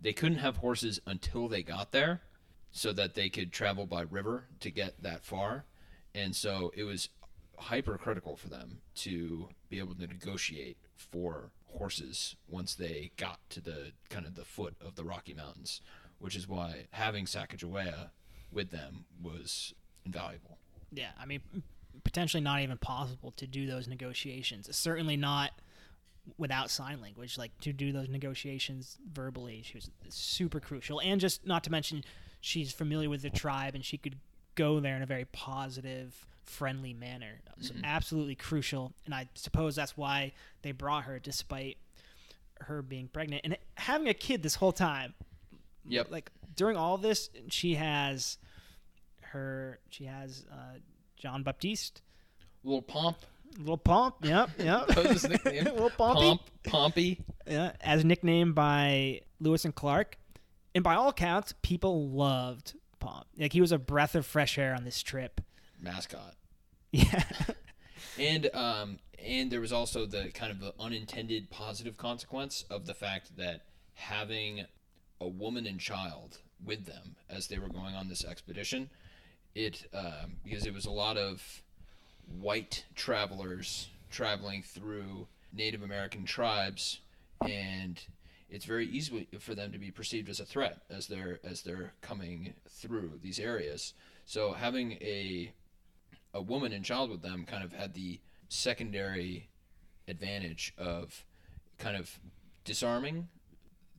[0.00, 2.22] they couldn't have horses until they got there,
[2.70, 5.64] so that they could travel by river to get that far.
[6.14, 7.08] And so it was
[7.58, 13.92] hypercritical for them to be able to negotiate for horses once they got to the
[14.08, 15.80] kind of the foot of the Rocky Mountains,
[16.20, 18.10] which is why having Sacagawea
[18.52, 20.58] with them was invaluable.
[20.92, 21.40] Yeah, I mean
[22.04, 24.74] potentially not even possible to do those negotiations.
[24.74, 25.50] Certainly not
[26.38, 27.36] without sign language.
[27.36, 31.00] Like to do those negotiations verbally, she was super crucial.
[31.00, 32.04] And just not to mention,
[32.40, 34.16] she's familiar with the tribe and she could
[34.54, 37.40] go there in a very positive, friendly manner.
[37.60, 37.84] So Mhm.
[37.84, 38.92] absolutely crucial.
[39.04, 41.78] And I suppose that's why they brought her, despite
[42.62, 45.14] her being pregnant and having a kid this whole time.
[45.86, 46.10] Yep.
[46.10, 48.38] Like during all this, she has
[49.22, 49.78] her.
[49.90, 50.78] She has uh,
[51.16, 52.02] John Baptiste,
[52.64, 53.18] Little Pomp.
[53.58, 54.16] little Pomp.
[54.22, 54.86] Yep, yep.
[54.88, 55.64] That was his nickname?
[55.64, 56.20] little Pompey.
[56.20, 56.42] Pomp.
[56.64, 57.24] Pompey.
[57.46, 60.16] Yeah, as nicknamed by Lewis and Clark.
[60.74, 63.26] And by all accounts, people loved Pomp.
[63.36, 65.40] Like he was a breath of fresh air on this trip.
[65.80, 66.34] Mascot.
[66.92, 67.22] Yeah.
[68.18, 72.92] And um and there was also the kind of the unintended positive consequence of the
[72.92, 73.62] fact that
[73.94, 74.64] having
[75.20, 78.90] a woman and child with them as they were going on this expedition,
[79.54, 81.62] it um, because it was a lot of
[82.40, 87.00] white travelers traveling through Native American tribes,
[87.42, 88.00] and
[88.48, 91.92] it's very easy for them to be perceived as a threat as they're as they're
[92.00, 93.94] coming through these areas.
[94.26, 95.52] So having a
[96.32, 99.48] a woman and child with them kind of had the secondary
[100.06, 101.24] advantage of
[101.78, 102.18] kind of
[102.64, 103.28] disarming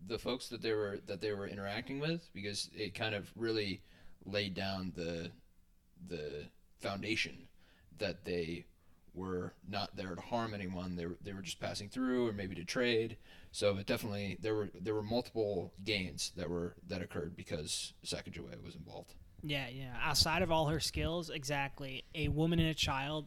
[0.08, 3.82] the folks that they were that they were interacting with because it kind of really
[4.26, 5.32] laid down the
[6.08, 6.46] the
[6.80, 7.48] foundation
[8.00, 8.66] that they
[9.14, 12.56] were not there to harm anyone they were, they were just passing through or maybe
[12.56, 13.18] to trade
[13.52, 18.64] so it definitely there were there were multiple gains that were that occurred because Sacagawea
[18.64, 19.96] was involved Yeah, yeah.
[20.02, 22.04] Outside of all her skills, exactly.
[22.14, 23.26] A woman and a child,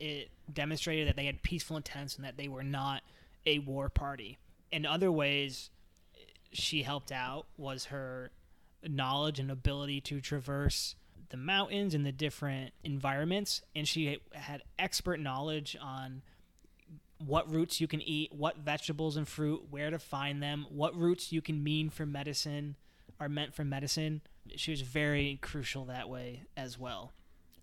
[0.00, 3.02] it demonstrated that they had peaceful intents and that they were not
[3.46, 4.38] a war party.
[4.72, 5.70] In other ways,
[6.54, 8.30] she helped out was her
[8.86, 10.94] knowledge and ability to traverse
[11.30, 16.22] the mountains and the different environments and she had expert knowledge on
[17.18, 21.32] what roots you can eat, what vegetables and fruit, where to find them, what roots
[21.32, 22.76] you can mean for medicine
[23.20, 24.20] are meant for medicine.
[24.56, 27.12] She was very crucial that way as well.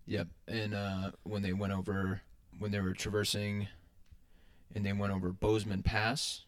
[0.08, 0.28] Yep.
[0.48, 2.22] And uh, when they went over,
[2.58, 3.68] when they were traversing,
[4.74, 6.46] and they went over Bozeman Pass,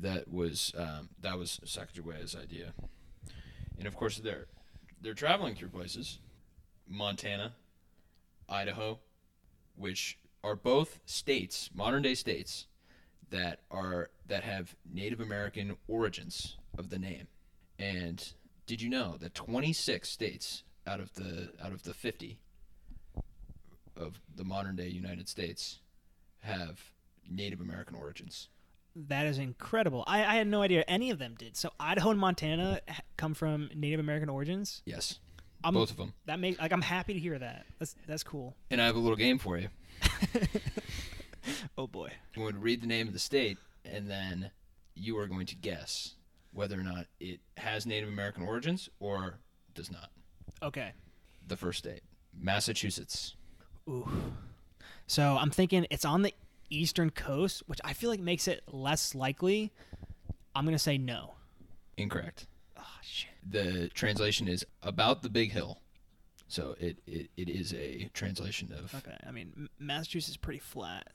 [0.00, 2.72] that was um, that was Sacagawea's idea.
[3.78, 4.46] And of course, they're
[5.00, 6.18] they're traveling through places,
[6.88, 7.52] Montana,
[8.48, 8.98] Idaho,
[9.76, 12.66] which are both states, modern day states,
[13.30, 17.28] that are that have Native American origins of the name.
[17.78, 18.32] And
[18.66, 22.38] did you know that 26 states out of the out of the 50
[23.96, 25.80] of the modern day United States
[26.40, 26.80] have
[27.28, 28.48] Native American origins.
[28.96, 30.04] That is incredible.
[30.06, 31.56] I, I had no idea any of them did.
[31.56, 34.82] So Idaho and Montana ha- come from Native American origins.
[34.86, 35.18] Yes,
[35.64, 36.12] I'm, both of them.
[36.26, 37.66] That makes like I'm happy to hear that.
[37.78, 38.56] That's that's cool.
[38.70, 39.68] And I have a little game for you.
[41.76, 42.10] Oh boy.
[42.34, 44.50] I'm going to read the name of the state, and then
[44.94, 46.14] you are going to guess
[46.52, 49.38] whether or not it has Native American origins or
[49.74, 50.10] does not.
[50.62, 50.92] Okay.
[51.46, 52.02] The first state,
[52.38, 53.34] Massachusetts.
[53.88, 54.08] Ooh.
[55.06, 56.32] So I'm thinking it's on the
[56.76, 59.72] eastern coast, which I feel like makes it less likely.
[60.54, 61.34] I'm gonna say no.
[61.96, 62.46] Incorrect.
[62.78, 63.30] Oh shit.
[63.48, 65.80] The translation is about the big hill.
[66.48, 68.94] So it, it, it is a translation of.
[68.94, 69.16] Okay.
[69.26, 71.08] I mean, Massachusetts is pretty flat.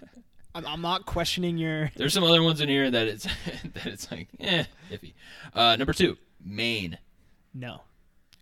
[0.54, 1.90] I'm, I'm not questioning your.
[1.96, 3.24] There's some other ones in here that it's
[3.74, 5.14] that it's like eh iffy.
[5.52, 6.98] Uh, number two, Maine.
[7.52, 7.80] No.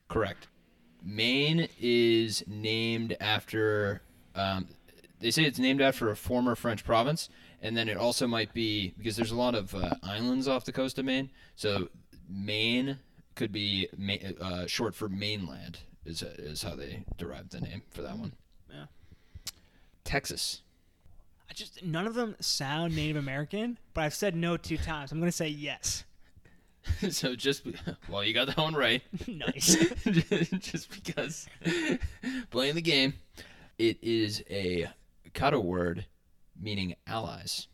[0.09, 0.49] Correct.
[1.03, 4.03] Maine is named after.
[4.35, 4.69] Um,
[5.23, 7.29] they say it's named after a former French province,
[7.63, 10.73] and then it also might be because there's a lot of uh, islands off the
[10.73, 11.31] coast of Maine.
[11.55, 11.89] So
[12.29, 12.99] Maine
[13.35, 15.79] could be ma- uh, short for mainland.
[16.05, 18.33] Is is how they derived the name for that one.
[18.69, 18.87] Yeah.
[20.05, 20.63] Texas.
[21.49, 25.13] I just none of them sound Native American, but I've said no two times.
[25.13, 26.05] I'm gonna say yes.
[27.11, 27.65] so just
[28.09, 29.03] well, you got that one right.
[29.29, 29.77] nice.
[30.59, 31.47] just because
[32.51, 33.15] playing the game,
[33.79, 34.89] it is a
[35.35, 36.07] Caddo word
[36.61, 37.69] meaning allies.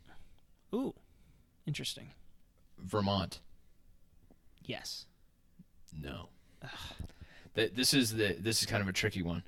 [0.75, 0.95] Ooh.
[1.67, 2.13] Interesting.
[2.79, 3.41] Vermont,
[4.65, 5.07] Yes.
[5.93, 6.29] no.
[7.55, 9.43] Th- This is the this is kind of a tricky one.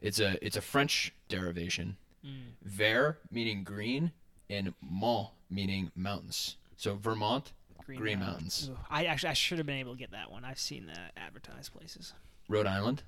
[0.00, 1.96] It's a it's a French derivation.
[2.24, 2.52] Mm.
[2.62, 4.12] Vert meaning green
[4.48, 6.56] and mont meaning mountains.
[6.76, 7.52] So Vermont,
[7.84, 8.70] Green Mountains.
[8.72, 10.44] Ooh, I actually I should have been able to get that one.
[10.44, 12.14] I've seen that advertised places.
[12.48, 13.02] Rhode Island.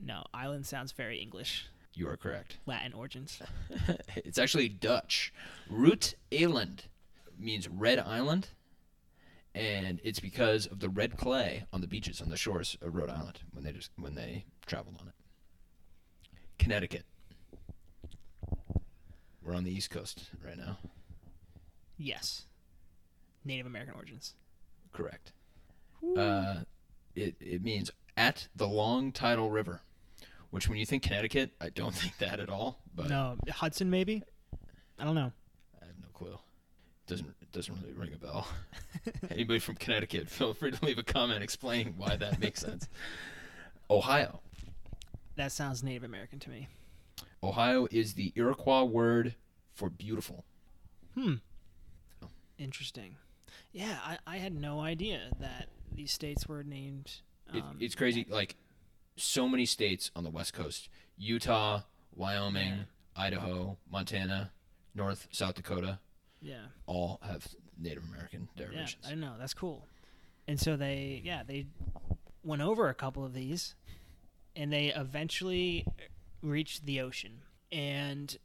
[0.00, 2.58] No, island sounds very English, You are correct.
[2.66, 3.40] Latin origins.
[4.16, 5.32] it's actually Dutch.
[5.70, 6.84] Root Island
[7.38, 8.48] means red island,
[9.54, 13.10] and it's because of the red clay on the beaches on the shores of Rhode
[13.10, 15.14] Island when they just when they traveled on it.
[16.58, 17.04] Connecticut.
[19.42, 20.78] We're on the East Coast right now.
[21.96, 22.46] Yes.
[23.44, 24.34] Native American origins.
[24.92, 25.32] Correct.
[26.16, 26.62] Uh,
[27.14, 29.82] it it means at the long tidal river,
[30.54, 32.78] which when you think Connecticut, I don't think that at all.
[32.94, 34.22] But no, Hudson maybe.
[35.00, 35.32] I don't know.
[35.82, 36.38] I have no clue.
[37.08, 38.46] Doesn't it doesn't really ring a bell.
[39.32, 42.88] Anybody from Connecticut, feel free to leave a comment explaining why that makes sense.
[43.90, 44.40] Ohio.
[45.34, 46.68] That sounds Native American to me.
[47.42, 49.34] Ohio is the Iroquois word
[49.74, 50.44] for beautiful.
[51.16, 51.34] Hmm.
[52.58, 53.16] Interesting.
[53.72, 57.10] Yeah, I, I had no idea that these states were named.
[57.52, 58.24] It, Um, it's crazy.
[58.28, 58.54] Like
[59.16, 61.82] so many states on the West Coast: Utah,
[62.14, 64.50] Wyoming, Idaho, Montana,
[64.94, 65.98] North, South Dakota,
[66.40, 67.46] yeah, all have
[67.78, 69.04] Native American derivations.
[69.06, 69.12] yeah.
[69.12, 69.34] I know.
[69.38, 69.86] That's cool.
[70.46, 71.66] And so they, yeah, they
[72.44, 73.74] went over a couple of these,
[74.54, 75.86] and they eventually
[76.42, 77.40] reached the ocean.
[77.72, 78.36] And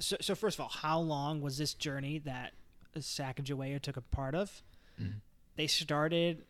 [0.00, 2.52] so, so first of all, how long was this journey that
[2.96, 4.62] Sacagawea took a part of?
[5.00, 5.16] Mhm.
[5.56, 6.44] They started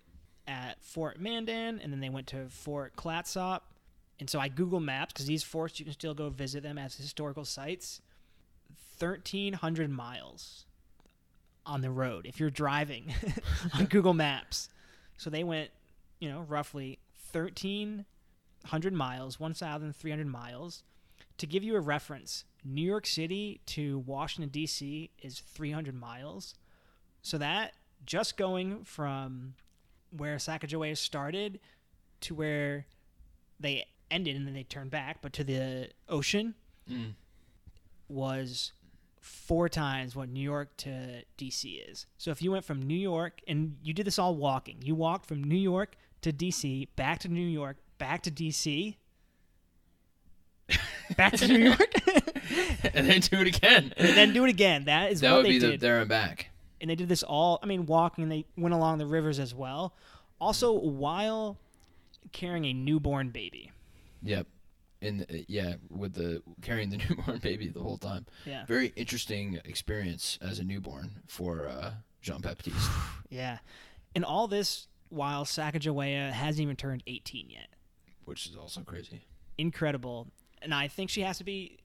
[0.52, 3.62] at Fort Mandan, and then they went to Fort Clatsop.
[4.20, 6.94] And so I Google Maps because these forts you can still go visit them as
[6.94, 8.02] historical sites.
[8.98, 10.66] Thirteen hundred miles
[11.64, 13.14] on the road if you're driving
[13.74, 14.68] on Google Maps.
[15.16, 15.70] So they went,
[16.20, 18.04] you know, roughly thirteen
[18.66, 20.84] hundred miles, one thousand three hundred miles.
[21.38, 25.10] To give you a reference, New York City to Washington D.C.
[25.22, 26.54] is three hundred miles.
[27.22, 27.72] So that
[28.04, 29.54] just going from
[30.16, 31.58] where Sacagawea started
[32.22, 32.86] to where
[33.58, 36.54] they ended and then they turned back, but to the ocean
[36.90, 37.14] Mm.
[38.08, 38.72] was
[39.20, 42.06] four times what New York to DC is.
[42.18, 45.26] So if you went from New York and you did this all walking, you walked
[45.26, 48.96] from New York to DC, back to New York, back to DC,
[51.16, 51.92] back to New York,
[52.94, 53.92] and then do it again.
[53.96, 54.84] and then do it again.
[54.84, 56.50] That is that what would they be the there and back.
[56.82, 59.54] And they did this all i mean walking and they went along the rivers as
[59.54, 59.94] well
[60.40, 61.56] also while
[62.32, 63.70] carrying a newborn baby
[64.24, 64.46] Yep.
[65.00, 68.24] And uh, yeah, with the carrying the newborn baby the whole time.
[68.46, 71.90] yeah Very interesting experience as a newborn for uh,
[72.20, 72.88] Jean Baptiste.
[73.28, 73.58] yeah
[74.14, 77.66] and all this while sacagawea hasn't even turned 18 yet
[78.26, 79.22] which is also crazy.
[79.58, 80.28] incredible
[80.62, 81.78] and i think she has to be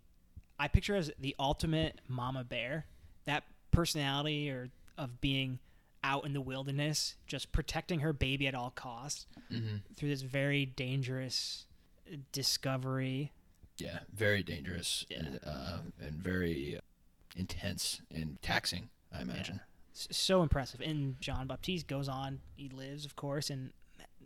[0.60, 2.86] i picture her as the ultimate mama bear
[3.26, 5.60] that personality or of being
[6.04, 10.66] out in the wilderness just protecting her baby at all costs hmm through this very
[10.66, 11.66] dangerous
[12.32, 13.32] discovery
[13.78, 15.18] Yeah, very dangerous Yeah.
[15.20, 16.80] and, uh, and very
[17.36, 18.90] intense and taxing.
[19.12, 19.60] I imagine.
[19.94, 20.82] S- so impressive.
[20.82, 22.42] And John Baptiste goes on.
[22.56, 23.72] He lives, of course, and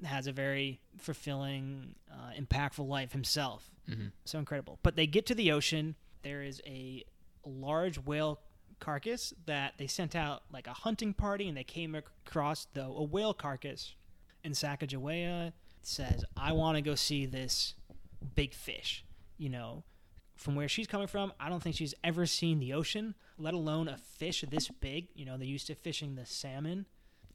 [0.06, 3.70] has a very fulfilling, uh, impactful life himself.
[3.88, 4.80] hmm So incredible.
[4.84, 5.96] But they get to the ocean.
[6.24, 7.04] There is a
[7.46, 8.40] large whale
[8.82, 13.04] carcass that they sent out like a hunting party, and they came across the a
[13.04, 13.96] whale carcass.
[14.44, 17.76] And Sacagawea says, "I want to go see this
[18.36, 19.06] big fish."
[19.38, 19.84] You know,
[20.36, 23.88] from where she's coming from, I don't think she's ever seen the ocean, let alone
[23.88, 25.08] a fish this big.
[25.16, 26.88] You know, they're used to fishing the salmon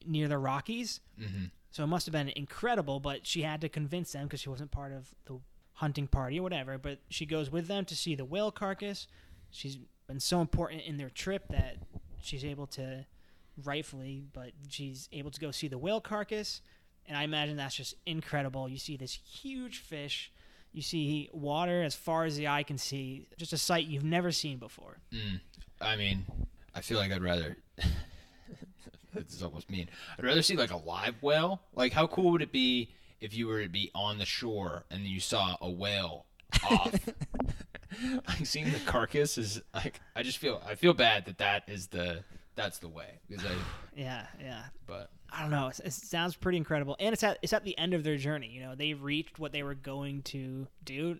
[0.04, 1.00] near the Rockies.
[1.18, 4.48] hmm So it must have been incredible, but she had to convince them because she
[4.48, 5.40] wasn't part of the
[5.74, 6.78] hunting party or whatever.
[6.78, 9.06] But she goes with them to see the whale carcass.
[9.50, 11.76] She's been so important in their trip that
[12.20, 13.06] she's able to,
[13.64, 16.60] rightfully, but she's able to go see the whale carcass.
[17.06, 18.68] And I imagine that's just incredible.
[18.68, 20.32] You see this huge fish.
[20.72, 23.28] You see water as far as the eye can see.
[23.36, 24.98] Just a sight you've never seen before.
[25.12, 25.40] Mm.
[25.80, 26.26] I mean,
[26.74, 27.56] I feel like I'd rather.
[29.14, 29.88] this is almost mean.
[30.18, 31.60] I'd rather see like a live whale.
[31.74, 32.90] Like, how cool would it be
[33.20, 36.26] if you were to be on the shore and you saw a whale
[36.70, 36.94] off?
[38.28, 41.88] like seeing the carcass is like I just feel I feel bad that that is
[41.88, 43.50] the that's the way because I
[43.96, 44.62] Yeah, yeah.
[44.86, 45.68] but I don't know.
[45.68, 48.48] It, it sounds pretty incredible, and it's at it's at the end of their journey.
[48.48, 51.16] You know, they've reached what they were going to do,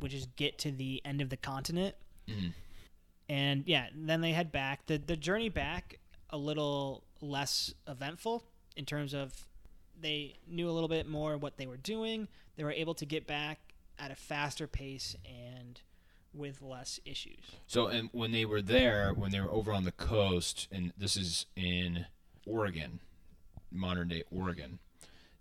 [0.00, 1.94] which is get to the end of the continent,
[2.28, 2.52] Mhm.
[3.28, 4.86] and yeah, then they head back.
[4.86, 5.98] the The journey back
[6.30, 8.44] a little less eventful
[8.76, 9.46] in terms of
[10.00, 12.28] they knew a little bit more what they were doing.
[12.56, 13.60] They were able to get back
[13.98, 15.80] at a faster pace and
[16.34, 17.52] with less issues.
[17.66, 21.16] So, and when they were there, when they were over on the coast, and this
[21.16, 22.06] is in
[22.46, 23.00] Oregon,
[23.70, 24.78] modern day Oregon,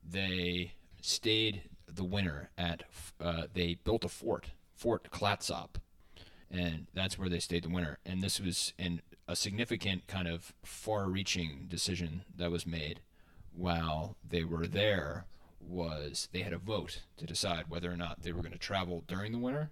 [0.08, 2.84] they stayed the winter at.
[3.20, 5.78] Uh, they built a fort, Fort Clatsop,
[6.50, 8.00] and that's where they stayed the winter.
[8.06, 13.02] And this was in a significant kind of far-reaching decision that was made
[13.54, 15.26] while they were there.
[15.64, 19.04] Was they had a vote to decide whether or not they were going to travel
[19.08, 19.70] during the winter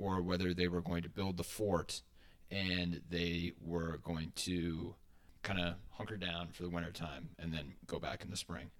[0.00, 2.02] or whether they were going to build the fort
[2.50, 4.94] and they were going to
[5.42, 8.70] kind of hunker down for the winter time and then go back in the spring.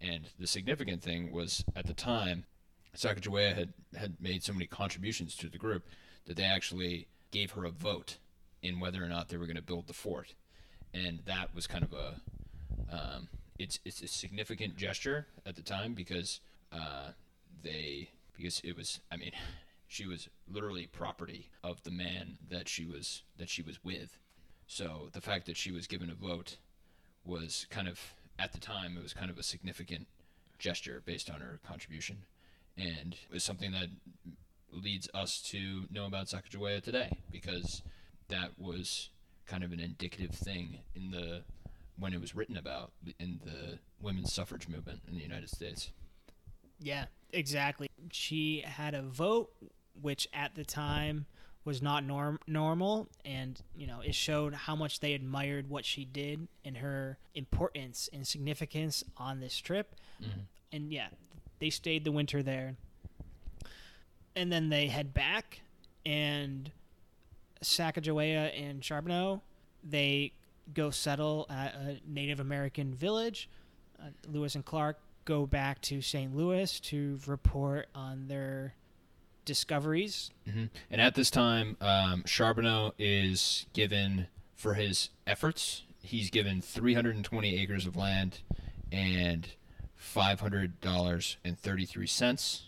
[0.00, 2.44] And the significant thing was at the time,
[2.96, 5.84] Sacagawea had, had made so many contributions to the group
[6.26, 8.18] that they actually gave her a vote
[8.62, 10.34] in whether or not they were going to build the fort.
[10.92, 12.20] And that was kind of a
[12.92, 13.28] um,
[13.58, 16.40] it's it's a significant gesture at the time because
[16.72, 17.10] uh,
[17.62, 19.32] they because it was I mean
[19.90, 24.20] she was literally property of the man that she was that she was with.
[24.68, 26.58] So the fact that she was given a vote
[27.24, 27.98] was kind of
[28.38, 30.06] at the time it was kind of a significant
[30.60, 32.18] gesture based on her contribution,
[32.78, 33.88] and was something that
[34.72, 37.82] leads us to know about Sacagawea today because
[38.28, 39.10] that was
[39.46, 41.42] kind of an indicative thing in the
[41.98, 45.90] when it was written about in the women's suffrage movement in the United States.
[46.78, 47.88] Yeah, exactly.
[48.12, 49.50] She had a vote,
[50.02, 51.26] which at the time
[51.64, 56.04] was not norm- normal, and you know it showed how much they admired what she
[56.04, 59.94] did and her importance and significance on this trip.
[60.22, 60.40] Mm-hmm.
[60.72, 61.08] And yeah,
[61.58, 62.76] they stayed the winter there,
[64.34, 65.60] and then they head back,
[66.06, 66.70] and
[67.62, 69.42] Sacagawea and Charbonneau
[69.82, 70.32] they
[70.74, 73.48] go settle at a Native American village.
[74.00, 76.34] Uh, Lewis and Clark go back to St.
[76.34, 78.74] Louis to report on their
[79.44, 80.30] discoveries.
[80.48, 80.64] Mm-hmm.
[80.90, 85.84] And at this time, um, Charbonneau is given for his efforts.
[86.02, 88.40] He's given 320 acres of land
[88.92, 89.48] and
[89.98, 92.60] $500.33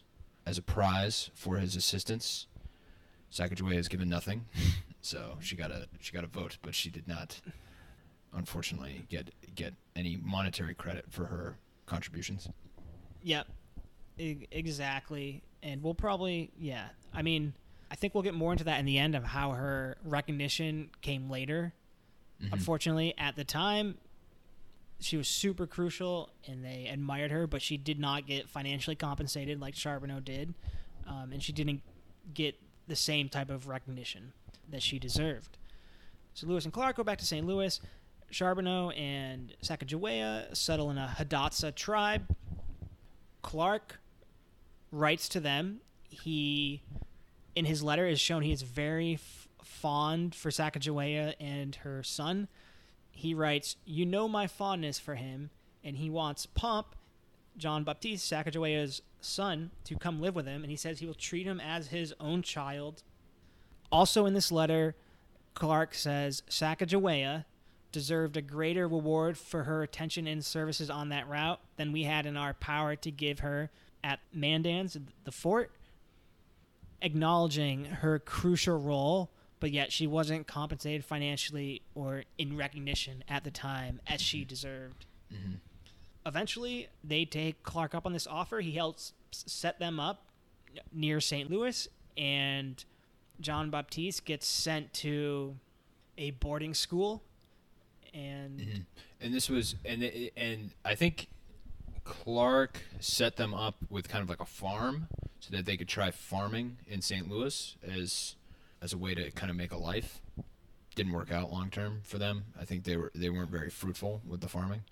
[0.45, 2.47] as a prize for his assistance.
[3.31, 4.47] Sacagawea is given nothing,
[5.01, 7.41] so she got a she got a vote, but she did not
[8.35, 11.57] unfortunately get get any monetary credit for her
[11.87, 12.51] contributions.
[13.23, 13.47] Yep,
[14.19, 15.43] exactly.
[15.63, 16.89] And we'll probably, yeah.
[17.13, 17.55] I mean,
[17.91, 21.31] I think we'll get more into that in the end of how her recognition came
[21.31, 21.73] later.
[22.43, 22.53] Mhm.
[22.53, 23.99] Unfortunately, at the time,
[24.99, 29.61] she was super crucial and they admired her, but she did not get financially compensated
[29.61, 30.55] like Charbonneau did.
[31.07, 31.83] Um, and she didn't
[32.35, 32.57] get
[32.87, 34.33] the same type of recognition
[34.71, 35.59] that she deserved.
[36.35, 37.47] So Lewis and Clark go back to St.
[37.47, 37.81] Louis.
[38.31, 42.35] Charbonneau and Sacagawea settle in a Hidatsa tribe.
[43.43, 44.01] Clark
[44.93, 45.81] writes to them.
[46.09, 46.83] He,
[47.57, 52.47] in his letter, is shown he is very f- fond for Sacagawea and her son.
[53.11, 55.51] He writes, "You know my fondness for him,
[55.83, 56.95] and he wants Pomp,
[57.57, 61.47] John Baptiste, Sacagawea's son, to come live with him, and he says he will treat
[61.47, 63.03] him as his own child."
[63.91, 64.95] Also, in this letter,
[65.55, 67.45] Clark says Sacagawea
[67.93, 72.25] deserved a greater reward for her attention and services on that route than we had
[72.25, 73.71] in our power to give her
[74.05, 75.73] at Mandans, the fort,
[77.01, 79.31] acknowledging her crucial role,
[79.61, 85.07] but yet she wasn't compensated financially or in recognition at the time as she deserved.
[85.33, 85.59] Mhm.
[86.25, 88.61] Eventually, they take Clark up on this offer.
[88.61, 90.27] He helps set them up
[90.93, 91.51] near St.
[91.51, 92.85] Louis, and
[93.41, 95.59] John Baptiste gets sent to
[96.17, 97.23] a boarding school.
[98.15, 98.87] And Mhm.
[99.21, 100.03] And this was, and
[100.37, 101.29] and I think
[102.05, 105.09] Clark set them up with kind of like a farm
[105.41, 107.29] so that they could try farming in St.
[107.31, 108.37] Louis as
[108.81, 110.21] as a way to kind of make a life.
[110.95, 112.45] Didn't work out long term for them.
[112.61, 114.83] I think they were they weren't very fruitful with the farming.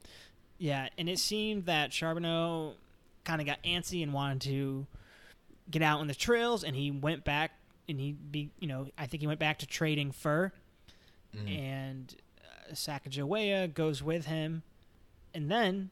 [0.58, 2.74] Yeah, and it seemed that Charbonneau
[3.24, 4.86] kind of got antsy and wanted to
[5.70, 7.52] get out on the trails, and he went back
[7.88, 10.52] and he be you know I think he went back to trading fur,
[11.36, 11.58] Mhm.
[11.58, 12.16] and
[12.70, 14.62] uh, Sacagawea goes with him,
[15.34, 15.90] and then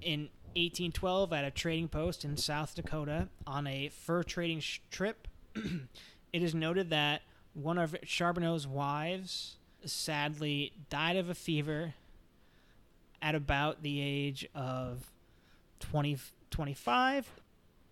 [0.00, 5.28] in 1812 at a trading post in South Dakota on a fur trading sh- trip,
[5.54, 7.22] it is noted that
[7.54, 11.94] one of Charbonneau's wives sadly died of a fever
[13.22, 15.10] at about the age of
[15.80, 16.18] 20,
[16.50, 17.30] 25.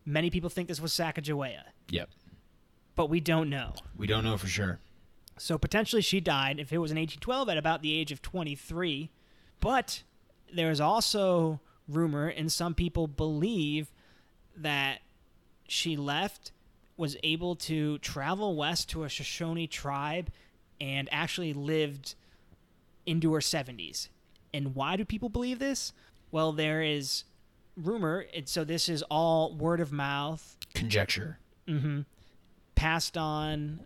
[0.04, 2.08] Many people think this was Sacagawea, Yep.
[2.94, 3.72] but we don't know.
[3.96, 4.78] We don't know for sure.
[5.38, 9.10] So potentially she died if it was in 1812 at about the age of 23.
[9.60, 10.02] But
[10.54, 13.92] there is also rumor, and some people believe
[14.56, 15.00] that
[15.68, 16.52] she left,
[16.96, 20.30] was able to travel west to a Shoshone tribe,
[20.80, 22.14] and actually lived
[23.04, 24.08] into her 70s.
[24.52, 25.92] And why do people believe this?
[26.30, 27.24] Well, there is
[27.76, 31.38] rumor, and so this is all word of mouth Conjecture.
[31.66, 32.00] hmm
[32.74, 33.80] passed on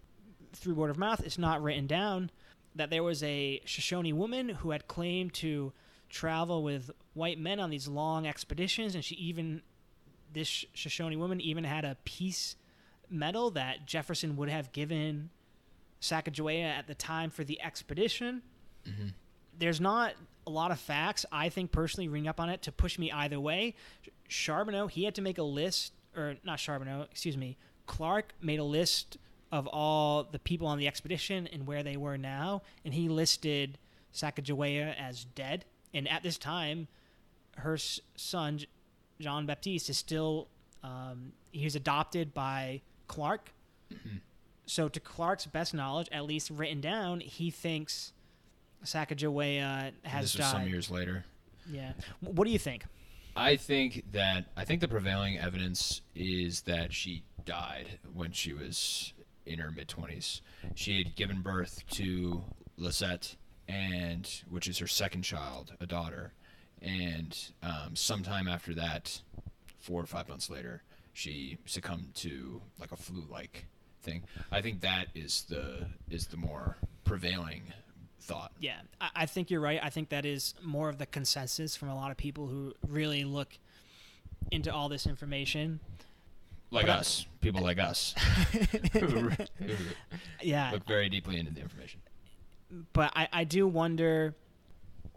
[0.53, 1.23] through word of mouth.
[1.25, 2.31] It's not written down
[2.75, 5.73] that there was a Shoshone woman who had claimed to
[6.11, 9.63] travel with white men on these long expeditions, and she even
[10.33, 12.57] this Shoshone woman even had a peace
[13.09, 15.31] medal that Jefferson would have given
[16.01, 18.43] Sacagawea at the time for the expedition.
[18.89, 19.09] Mm-hmm.
[19.59, 20.15] There's not
[20.47, 23.39] a lot of facts, I think, personally, reading up on it to push me either
[23.39, 23.75] way.
[24.29, 28.65] Charbonneau, he had to make a list, or not Charbonneau, excuse me, Clark made a
[28.65, 29.19] list
[29.53, 33.79] of all the people on the expedition and where they were now, and he listed
[34.15, 35.65] Sacagawea as dead.
[35.93, 36.89] And at this time,
[37.57, 38.61] her son,
[39.21, 40.49] Jean Baptiste, is still,
[40.83, 43.53] um, he was adopted by Clark.
[44.67, 48.13] So, to Clark's best knowledge, at least written down, he thinks
[48.85, 50.53] Sacagawea has this died.
[50.53, 51.25] some years later.
[51.69, 51.93] Yeah.
[52.21, 52.85] What do you think?
[53.37, 59.13] I think that I think the prevailing evidence is that she died when she was
[59.47, 60.41] in her mid twenties.
[60.75, 62.45] She had given birth to
[62.77, 63.37] Lisette,
[63.71, 66.33] and which is her second child, a daughter,
[66.83, 69.21] and um, sometime after that,
[69.79, 73.67] four or five months later, she succumbed to like a flu-like
[74.03, 74.23] thing.
[74.51, 77.63] I think that is the is the more prevailing
[78.21, 78.53] thought.
[78.61, 79.79] Yeah, I, I think you're right.
[79.83, 83.25] I think that is more of the consensus from a lot of people who really
[83.25, 83.57] look
[84.51, 85.81] into all this information.
[86.73, 88.15] Like But I- us, people like us,
[90.43, 92.01] Yeah, look very deeply into the information.
[92.93, 94.35] But I, I do wonder.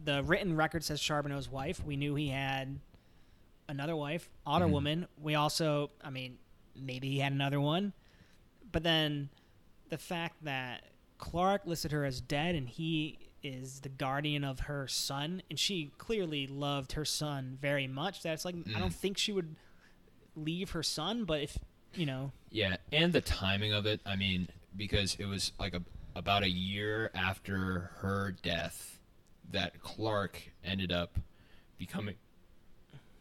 [0.04, 1.82] The written record says Charbonneau's wife.
[1.84, 2.80] We knew he had
[3.70, 4.72] another wife, Otter Mhm.
[4.72, 5.08] Woman.
[5.22, 6.38] We also, I mean,
[6.76, 7.93] maybe he had another one.
[8.72, 9.30] But then
[9.89, 10.84] the fact that
[11.20, 15.91] Clark listed her as dead and he is the guardian of her son, and she
[15.97, 18.22] clearly loved her son very much.
[18.24, 18.95] That's like, I don't Mm.
[18.95, 19.56] think she would
[20.36, 21.58] leave her son, but if,
[21.93, 24.01] you know, Yeah, and the timing of it.
[24.06, 25.82] I mean, because it was like a,
[26.16, 28.99] about a year after her death
[29.51, 31.18] that Clark ended up
[31.78, 32.16] becoming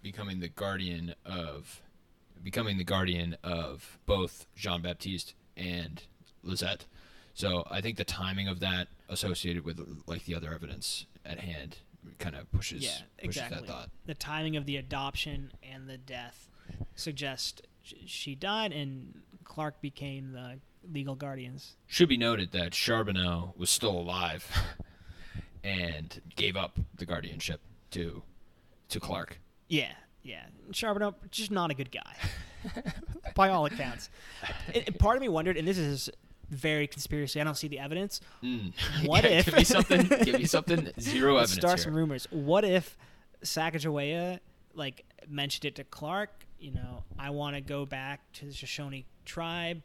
[0.02, 1.82] becoming the guardian of
[2.42, 6.02] becoming the guardian of both Jean Baptiste and
[6.42, 6.86] Lisette.
[7.34, 11.78] So I think the timing of that associated with like the other evidence at hand
[12.18, 13.60] kind of pushes Yeah, pushes exactly.
[13.60, 13.90] that thought.
[14.06, 16.50] the timing of the adoption and the death
[16.96, 20.58] suggest she died and Clark became the
[20.90, 21.76] legal guardians.
[21.86, 24.46] Should be noted that Charbonneau was still alive
[25.64, 27.60] and gave up the guardianship
[27.92, 28.22] to
[28.88, 29.38] to Clark.
[29.68, 30.44] Yeah, yeah.
[30.72, 32.14] Charbonneau, just not a good guy,
[33.34, 34.10] by all accounts.
[34.98, 36.10] Part of me wondered, and this is
[36.50, 37.40] very conspiracy.
[37.40, 38.20] I don't see the evidence.
[38.42, 38.72] Mm.
[39.06, 40.06] What Yeah, if- give me something?
[40.24, 40.90] Give me something.
[41.00, 41.84] Zero Let's evidence start here.
[41.84, 42.26] some rumors.
[42.30, 42.98] What if
[43.42, 44.40] Sacagawea
[44.74, 46.30] like mentioned it to Clark?
[46.58, 49.82] You know, I want to go back to the Shoshone tribe.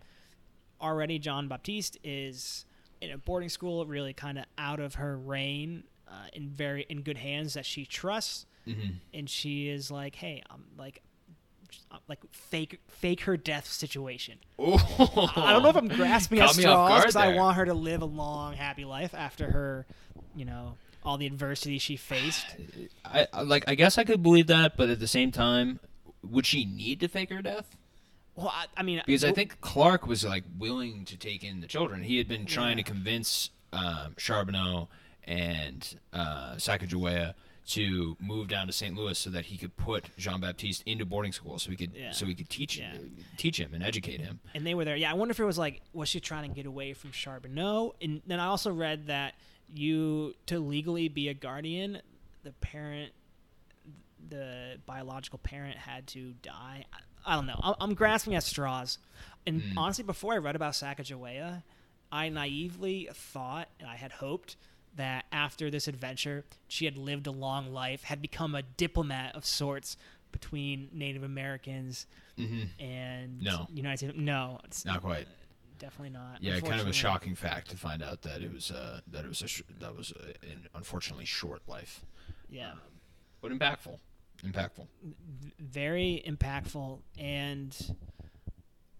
[0.81, 2.65] Already, John Baptiste is
[3.01, 7.01] in a boarding school, really kind of out of her reign, uh, in very in
[7.01, 8.95] good hands that she trusts, Mhm.
[9.13, 11.01] and she is like, "Hey, I'm like."
[12.07, 14.39] Like fake, fake her death situation.
[14.57, 15.31] Oh.
[15.35, 17.65] I don't know if I'm grasping at Caught me off straws because I want her
[17.65, 19.85] to live a long, happy life after her,
[20.35, 22.45] you know, all the adversity she faced.
[23.05, 23.65] I like.
[23.67, 25.79] I guess I could believe that, but at the same time,
[26.23, 27.76] would she need to fake her death?
[28.37, 31.67] Well, I, I mean, Because I think Clark was like willing to take in the
[31.67, 32.03] children.
[32.03, 32.83] He had been trying Yeah.
[32.85, 34.87] to convince um, Charbonneau
[35.25, 37.33] and uh, Sacagawea
[37.69, 38.95] to move down to St.
[38.95, 42.11] Louis so that he could put Jean Baptiste into boarding school, so he could Yeah.
[42.11, 42.93] so he could teach Yeah.
[43.35, 44.39] teach him and educate him.
[44.55, 44.95] and they were there.
[44.95, 47.95] Yeah, I wonder if it was like, was she trying to get away from Charbonneau?
[48.01, 49.33] And then I also read that
[49.73, 52.01] you to legally be a guardian,
[52.43, 53.11] the parent,
[54.29, 56.85] the biological parent had to die.
[57.27, 57.59] I, don't know.
[57.61, 58.97] I'm, I'm grasping at straws.
[59.45, 59.73] And Mm.
[59.77, 61.63] honestly, before I read about Sacagawea,
[62.11, 64.55] I naively thought and I had hoped
[64.95, 69.45] that after this adventure, she had lived a long life, had become a diplomat of
[69.45, 69.95] sorts
[70.31, 72.05] between Native Americans
[72.35, 73.67] hmm and No.
[73.71, 74.13] United States.
[74.17, 75.27] No, it's Not quite.
[75.79, 76.41] definitely not.
[76.41, 79.27] Yeah, kind of a shocking fact to find out that it was uh, that it
[79.27, 82.03] was a sh- that was a, an unfortunately short life,
[82.49, 82.73] Yeah,
[83.41, 83.99] but impactful.
[84.45, 84.87] Impactful.
[85.59, 87.95] Very impactful, and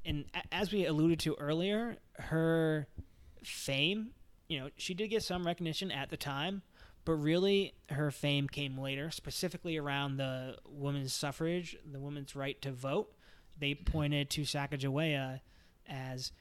[0.06, 2.88] and as we alluded to earlier, her
[3.44, 4.12] fame.
[4.48, 6.62] You know, she did get some recognition at the time,
[7.04, 12.72] but really her fame came later, specifically around the women's suffrage, the women's right to
[12.72, 13.14] vote.
[13.60, 15.42] They pointed to Sacagawea
[15.88, 16.32] as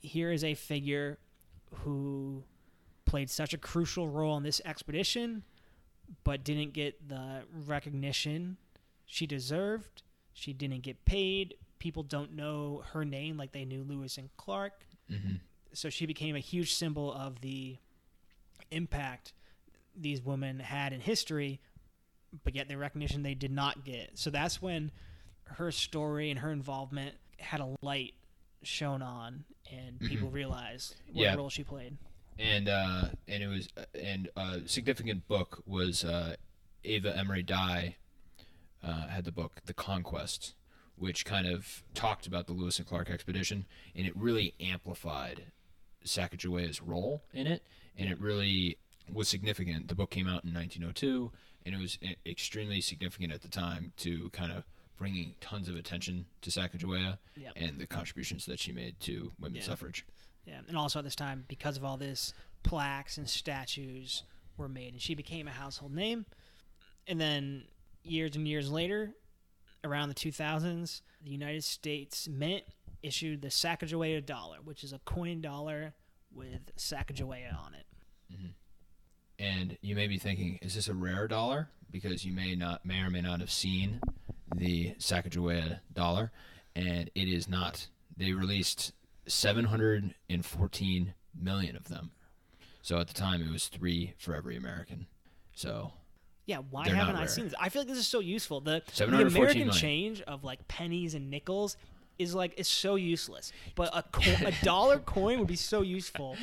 [0.00, 1.18] here is a figure
[1.82, 2.42] who
[3.04, 5.44] played such a crucial role in this expedition,
[6.24, 8.56] but didn't get the recognition
[9.06, 10.02] she deserved.
[10.32, 11.54] She didn't get paid.
[11.78, 14.72] People don't know her name like they knew Lewis and Clark.
[15.08, 15.34] hmm
[15.72, 17.76] So she became a huge symbol of the
[18.70, 19.32] impact
[19.96, 21.60] these women had in history,
[22.44, 24.10] but yet the recognition they did not get.
[24.18, 24.90] So that's when
[25.44, 28.14] her story and her involvement had a light
[28.62, 31.20] shown on, and people realized what Mm-hmm.
[31.22, 31.34] Yeah.
[31.34, 31.96] role she played.
[32.40, 36.36] And uh, and it was and a significant book was uh,
[36.82, 37.96] Eva Emery Dye
[38.82, 40.54] uh, had the book The Conquest,
[40.96, 45.52] which kind of talked about the Lewis and Clark expedition, and it really amplified
[46.04, 47.62] Sacagawea's role in it,
[47.98, 48.78] and it really
[49.12, 49.88] was significant.
[49.88, 51.30] The book came out in 1902,
[51.66, 54.64] and it was extremely significant at the time to kind of
[54.96, 57.52] bringing tons of attention to Sacagawea Yep.
[57.56, 59.70] and the contributions that she made to women's Yeah.
[59.72, 60.06] suffrage.
[60.44, 64.24] Yeah, and also at this time, because of all this, plaques and statues
[64.56, 66.26] were made, and she became a household name.
[67.06, 67.64] And then
[68.02, 69.12] years and years later,
[69.84, 72.64] around the 2000s, the United States Mint
[73.02, 75.94] issued the Sacagawea dollar, which is a coin dollar
[76.32, 77.86] with Sacagawea on it.
[78.32, 78.46] Mm-hmm.
[79.38, 81.68] And you may be thinking, is this a rare dollar?
[81.90, 84.00] Because you may not, may or may not have seen
[84.54, 86.30] the Sacagawea dollar,
[86.76, 87.88] and it is not.
[88.16, 88.92] They released
[89.32, 92.10] 714 million of them.
[92.82, 95.06] So at the time, it was three for every American.
[95.54, 95.92] So
[96.46, 97.54] Yeah, why They're haven't I seen this?
[97.60, 98.60] I feel like this is so useful.
[98.60, 99.70] The, the American million.
[99.70, 101.76] change of like pennies and nickels
[102.18, 103.52] is like it's so useless.
[103.74, 106.34] But a co- a dollar coin would be so useful.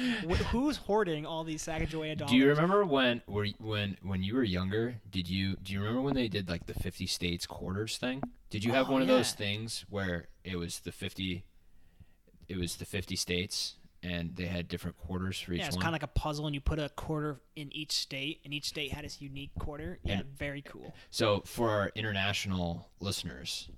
[0.51, 2.31] Who's hoarding all these Sacagawea dollars?
[2.31, 4.95] Do you remember when were when when you were younger?
[5.11, 8.21] Did you do you remember when they did like the fifty states quarters thing?
[8.49, 11.45] Did you have Oh, one of oh, those things where it was the fifty?
[12.47, 15.65] It was the fifty states, and they had different quarters for each one.
[15.65, 18.39] Yeah, it's kind of like a puzzle, and you put a quarter in each state,
[18.45, 19.99] and each state had its unique quarter.
[20.03, 20.93] Yeah, very cool.
[21.09, 23.69] So for our international listeners,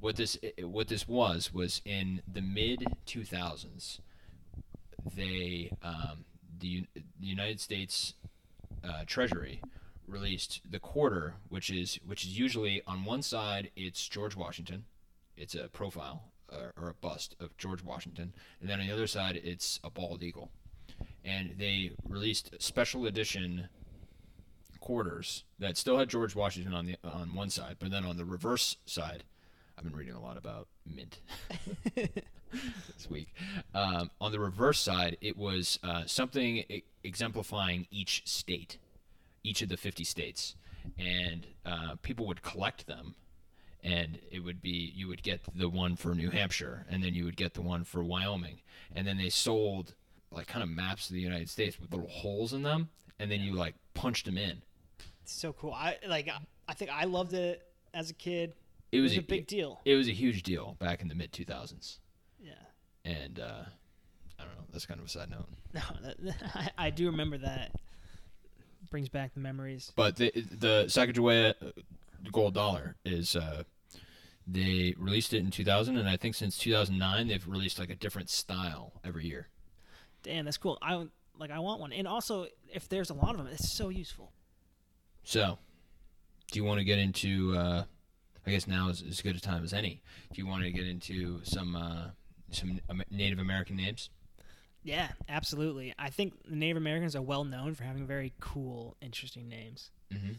[0.00, 4.00] what this what this was was in the mid two thousands.
[5.14, 6.24] They um,
[6.58, 8.14] the, the United States
[8.82, 9.60] uh, Treasury
[10.06, 14.84] released the quarter, which is which is usually on one side it's George Washington,
[15.36, 16.24] it's a profile
[16.76, 20.22] or a bust of George Washington, and then on the other side it's a bald
[20.22, 20.50] eagle,
[21.24, 23.68] and they released special edition
[24.80, 28.24] quarters that still had George Washington on the on one side, but then on the
[28.24, 29.24] reverse side,
[29.76, 31.18] I've been reading a lot about mint
[31.94, 33.34] this week.
[33.74, 38.78] Um, on the reverse side, it was uh, something e- exemplifying each state,
[39.42, 40.54] each of the fifty states,
[40.98, 43.16] and uh, people would collect them.
[43.84, 47.24] And it would be you would get the one for New Hampshire, and then you
[47.24, 48.60] would get the one for Wyoming,
[48.94, 49.94] and then they sold
[50.32, 52.88] like kind of maps of the United States with little holes in them,
[53.20, 54.62] and then you like punched them in.
[55.22, 55.72] It's so cool.
[55.72, 56.28] I like.
[56.68, 57.62] I- think I loved it
[57.94, 58.54] as a kid.
[58.90, 59.80] It It was, was a big deal.
[59.84, 61.98] It was a huge deal back in the mid 2000s,
[62.40, 62.52] Yeah.
[63.04, 63.62] and uh,
[64.38, 64.64] I don't know.
[64.72, 65.46] That's kind of a side note.
[65.74, 66.16] No, that,
[66.78, 67.70] I, I do remember that.
[68.90, 69.92] Brings back the memories.
[69.96, 71.54] But the the Sacagawea
[72.32, 73.62] gold dollar is uh,
[74.46, 78.30] they released it in 2000, and I think since 2009 they've released like a different
[78.30, 79.48] style every year.
[80.22, 80.78] Damn, that's cool.
[80.82, 81.06] I
[81.38, 81.50] like.
[81.50, 81.92] I want one.
[81.92, 84.32] And also, if there's a lot of them, it's so useful.
[85.22, 85.58] So,
[86.50, 87.56] do you want to get into?
[87.56, 87.84] Uh,
[88.46, 90.02] I guess now is as good a time as any.
[90.32, 92.06] Do you want to get into some uh,
[92.50, 94.10] some Native American names?
[94.82, 95.92] Yeah, absolutely.
[95.98, 99.90] I think the Native Americans are well known for having very cool, interesting names.
[100.12, 100.34] hmm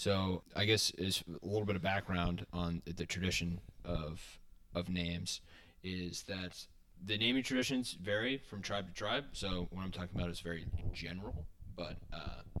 [0.00, 4.38] So I guess is a little bit of background on the tradition of
[4.74, 5.42] of names
[5.84, 6.64] is that
[7.04, 9.24] the naming traditions vary from tribe to tribe.
[9.32, 11.44] So what I'm talking about is very general,
[11.76, 12.60] but uh,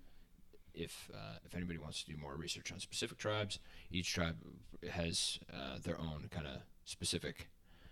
[0.74, 3.58] if uh, if anybody wants to do more research on specific tribes,
[3.90, 4.36] each tribe
[4.90, 7.48] has uh, their own kind of specific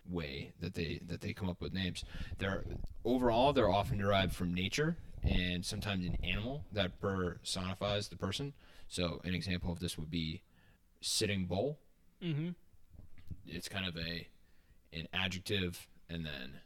[0.06, 2.04] way that they that they come up with names.
[2.36, 2.64] They're
[3.02, 8.52] overall they're often derived from nature and sometimes an animal that personifies the person.
[8.88, 10.42] So an example of this would be
[11.00, 11.78] sitting bull.
[12.22, 12.50] Mm-hmm.
[13.46, 14.28] It's kind of a
[14.92, 16.60] an adjective and then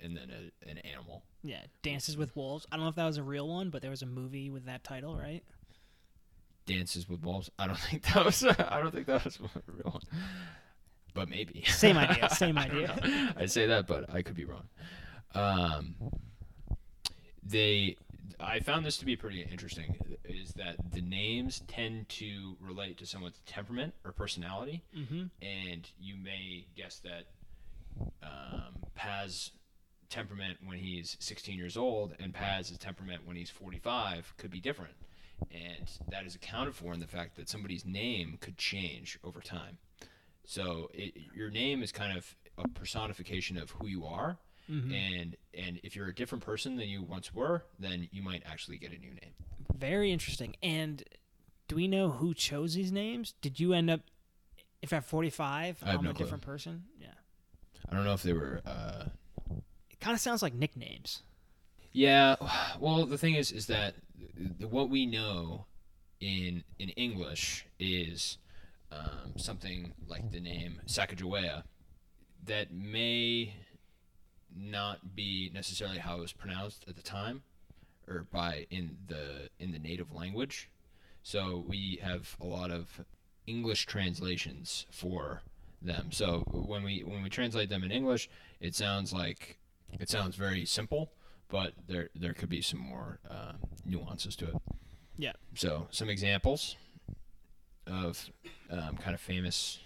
[0.00, 1.24] and then a, an animal.
[1.42, 2.66] Yeah, Dances with Wolves.
[2.70, 4.66] I don't know if that was a real one, but there was a movie with
[4.66, 5.42] that title, right?
[6.66, 7.48] Dances with wolves.
[7.58, 10.02] I don't think that was I don't think that was a real one.
[11.14, 11.64] But maybe.
[11.66, 12.28] Same idea.
[12.34, 13.34] Same idea.
[13.36, 14.68] I say that, but I could be wrong.
[15.34, 15.94] Um,
[17.42, 17.96] they,
[18.40, 19.96] I found this to be pretty interesting.
[20.24, 25.24] Is that the names tend to relate to someone's temperament or personality, Mm-hmm.
[25.42, 27.24] and you may guess that
[28.22, 29.52] um, Paz
[30.08, 34.94] temperament when he's 16 years old and Paz's temperament when he's 45 could be different.
[35.50, 39.78] And that is accounted for in the fact that somebody's name could change over time.
[40.44, 44.38] So it, your name is kind of a personification of who you are,
[44.70, 44.92] Mm-hmm.
[44.92, 48.78] and and if you're a different person than you once were, then you might actually
[48.78, 49.32] get a new name.
[49.76, 50.56] Very interesting.
[50.62, 51.02] And
[51.68, 53.34] do we know who chose these names?
[53.40, 54.00] Did you end up,
[54.82, 56.24] if at 45, I i'm no a clue.
[56.24, 56.84] different person?
[57.00, 57.08] Yeah.
[57.88, 59.04] I don't know if they were uh,
[60.00, 61.22] kind of sounds like nicknames.
[61.92, 62.36] Yeah.
[62.80, 63.94] Well, the thing is, is that
[64.58, 65.66] th- what we know
[66.20, 68.38] in in English is
[68.92, 71.62] um, something like the name Sacagawea
[72.44, 73.54] that may
[74.58, 77.42] not be necessarily how it was pronounced at the time
[78.08, 80.70] or by in the in the native language.
[81.22, 83.04] So we have a lot of
[83.46, 85.42] English translations for
[85.82, 86.10] them.
[86.10, 88.28] So when we when we translate them in English,
[88.60, 89.58] it sounds like
[89.98, 91.10] it sounds very simple,
[91.48, 93.52] but there there could be some more uh,
[93.84, 94.56] nuances to it.
[95.18, 95.32] Yeah.
[95.54, 96.76] So some examples
[97.86, 98.30] of
[98.70, 99.78] um, kind of famous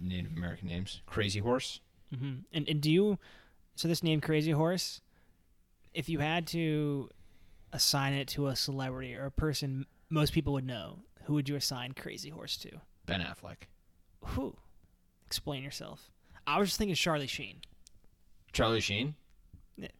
[0.00, 1.80] Native American names: Crazy Horse.
[2.16, 3.18] hmm And and do you?
[3.78, 5.00] So this name Crazy Horse,
[5.94, 7.10] if you had to
[7.72, 11.54] assign it to a celebrity or a person most people would know, who would you
[11.54, 12.80] assign Crazy Horse to?
[13.06, 13.68] Ben Affleck.
[14.24, 14.56] Who?
[15.26, 16.10] Explain yourself.
[16.44, 17.60] I was just thinking Charlie Sheen,
[18.52, 19.14] Charlie Sheen.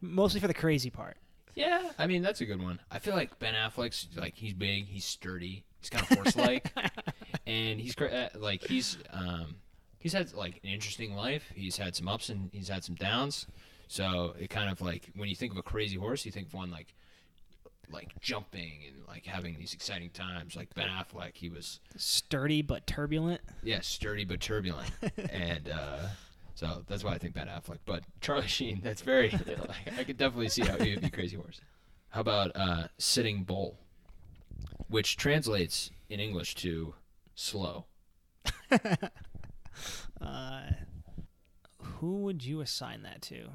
[0.01, 1.16] mostly for the crazy part.
[1.55, 2.81] Yeah, I mean that's a good one.
[2.91, 6.72] I feel like Ben Affleck's like he's big, he's sturdy, he's kind of horse-like,
[7.47, 9.55] and he's uh, like he's um
[9.99, 11.51] he's had like an interesting life.
[11.55, 13.46] He's had some ups and he's had some downs.
[13.88, 16.55] So it kind of like when you think of a crazy horse, you think of
[16.55, 16.94] one like
[17.90, 20.57] like jumping and like having these exciting times.
[20.57, 23.40] Like Ben Affleck, he was Sturdy but turbulent.
[23.62, 24.90] yeah sturdy but turbulent,
[25.32, 26.09] and uh,
[26.55, 27.78] so that's why I think Ben Affleck.
[27.86, 31.36] But Charlie Sheen, that's very like, I could definitely see how he would be crazy
[31.36, 31.61] horse.
[32.11, 33.78] How about uh, sitting bull,
[34.88, 36.94] which translates in English to
[37.34, 37.86] slow.
[40.20, 40.62] Uh,
[41.83, 43.49] who would you assign that to?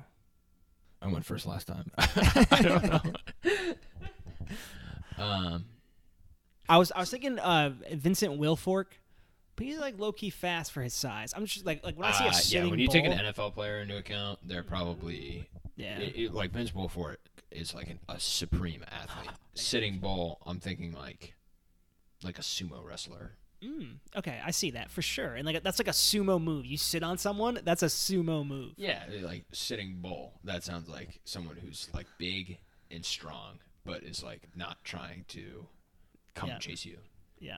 [1.01, 1.91] I went first last time.
[1.97, 3.01] I don't know.
[5.23, 5.65] um,
[6.69, 8.85] I was I was thinking uh Vincent Wilfork,
[9.55, 11.33] but he's like low key fast for his size.
[11.35, 13.11] I'm just like like when I see uh, a sitting yeah, when you take an
[13.11, 15.99] NFL player into account, they're probably yeah.
[15.99, 17.17] it, it- like Vince Wilfork
[17.51, 19.35] is like an, a supreme athlete.
[19.55, 21.35] Sitting bull, I'm thinking like
[22.23, 23.33] like a sumo wrestler.
[23.63, 25.35] Mm, okay, I see that for sure.
[25.35, 26.65] And like that's like a sumo move.
[26.65, 28.73] You sit on someone, that's a sumo move.
[28.77, 30.33] Yeah, like sitting bull.
[30.43, 32.57] That sounds like someone who's like big
[32.91, 35.67] and strong, but is like not trying to
[36.35, 36.57] come Yeah.
[36.59, 36.97] chase you.
[37.39, 37.57] Yeah.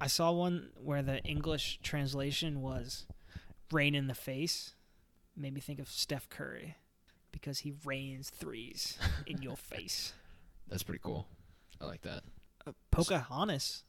[0.00, 3.06] I saw one where the English translation was
[3.70, 4.74] rain in the face.
[5.36, 6.76] Made me think of Steph Curry
[7.30, 10.12] because he rains threes in your face.
[10.68, 11.26] That's pretty cool.
[11.80, 12.22] I like that.
[12.66, 13.84] Uh, Pocahontas,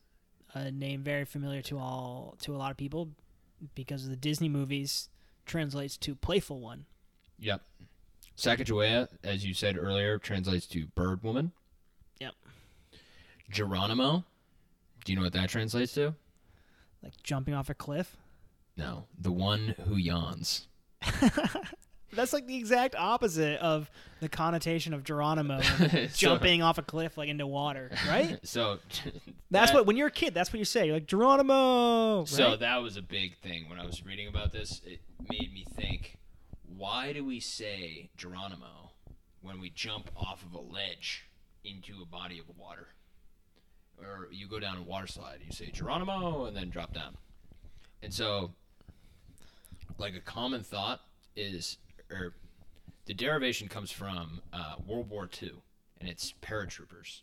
[0.54, 3.10] a name very familiar to all to a lot of people
[3.76, 5.10] because of the Disney movies,
[5.46, 6.86] translates to playful one.
[7.40, 7.62] Yep.
[8.38, 11.52] Sacagawea, as you said earlier, translates to bird woman.
[12.20, 12.34] Yep.
[13.50, 14.24] Geronimo.
[15.06, 16.16] Do you know what that translates to?
[17.04, 18.18] Like jumping off a cliff.
[18.78, 20.68] No, the one who yawns.
[22.16, 23.90] That's like the exact opposite of
[24.22, 28.40] the connotation of Geronimo So- jumping off a cliff like into water, right?
[28.46, 28.80] So
[29.52, 30.86] That's that- what when you're a kid, that's what you say.
[30.86, 32.20] You're like Geronimo.
[32.20, 32.28] Right?
[32.28, 34.82] So that was a big thing when I was reading about this.
[34.86, 36.18] It made me think,
[36.78, 38.92] why do we say Geronimo
[39.42, 41.26] when we jump off of a ledge
[41.64, 42.88] into a body of water?
[44.00, 47.16] Or you go down a water slide, you say Geronimo and then drop down.
[48.02, 48.52] And so
[49.98, 51.02] like a common thought
[51.36, 51.78] is
[52.12, 52.34] or
[53.06, 55.52] the derivation comes from uh, World War II
[56.00, 57.22] and it's paratroopers.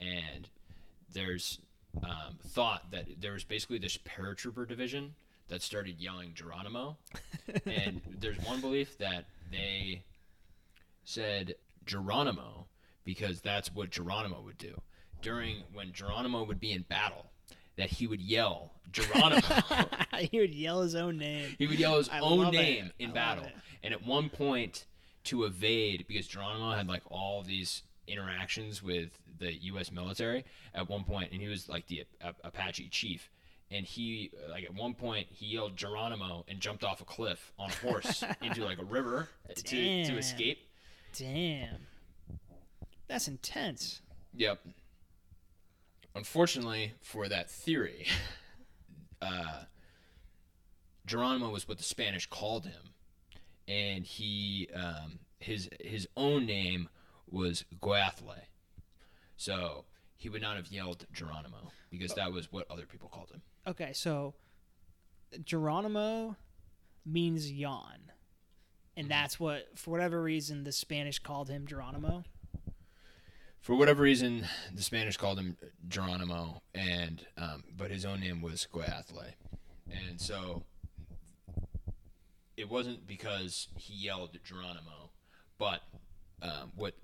[0.00, 0.48] And
[1.12, 1.60] there's
[2.02, 5.14] um, thought that there was basically this paratrooper division
[5.48, 6.96] that started yelling Geronimo.
[7.66, 10.02] and there's one belief that they
[11.04, 11.54] said
[11.84, 12.66] Geronimo
[13.04, 14.80] because that's what Geronimo would do.
[15.22, 17.26] During when Geronimo would be in battle,
[17.76, 19.40] that he would yell Geronimo.
[20.30, 21.54] he would yell his own name.
[21.58, 22.52] he would yell his I own it.
[22.52, 23.46] name I in love battle.
[23.84, 24.86] And at one point,
[25.24, 29.92] to evade, because Geronimo had like all these interactions with the U.S.
[29.92, 32.04] military at one point, and he was like the
[32.42, 33.30] Apache chief.
[33.70, 37.70] And he, like at one point, he yelled Geronimo and jumped off a cliff on
[37.70, 40.58] a horse into like a river to, to escape.
[41.16, 41.86] Damn.
[43.08, 44.00] That's intense.
[44.34, 44.60] Yep.
[46.14, 48.06] Unfortunately for that theory,
[49.22, 49.64] uh,
[51.06, 52.93] Geronimo was what the Spanish called him,
[53.68, 56.88] and he um, his his own name
[57.30, 58.46] was Goathle,
[59.36, 59.84] so
[60.16, 63.42] he would not have yelled Geronimo because that was what other people called him.
[63.66, 64.34] Okay, so
[65.44, 66.36] Geronimo
[67.04, 68.10] means yawn.
[68.96, 72.24] And that's what, for whatever reason, the Spanish called him Geronimo.
[73.60, 75.56] For whatever reason, the Spanish called him
[75.88, 79.32] Geronimo, and um, but his own name was Goathle,
[79.90, 80.64] and so
[82.56, 85.10] it wasn't because he yelled at Geronimo,
[85.58, 85.80] but
[86.42, 86.94] um, what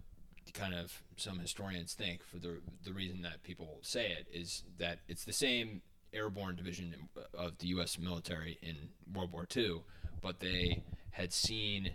[0.52, 4.98] kind of some historians think for the the reason that people say it is that
[5.08, 5.82] it's the same
[6.12, 6.94] airborne division
[7.34, 7.98] of the U.S.
[7.98, 9.82] military in World War II,
[10.20, 10.82] but they
[11.12, 11.92] had seen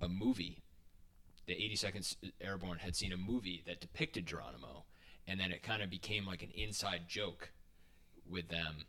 [0.00, 0.62] a movie.
[1.46, 4.84] The 82nd Airborne had seen a movie that depicted Geronimo,
[5.26, 7.52] and then it kind of became like an inside joke
[8.28, 8.86] with them,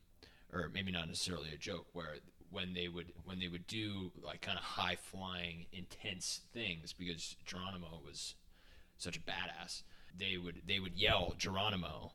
[0.51, 2.15] or maybe not necessarily a joke, where
[2.52, 7.36] when they would when they would do like kind of high flying intense things because
[7.45, 8.36] Geronimo was
[8.98, 9.84] such a badass
[10.18, 12.14] they would they would yell Geronimo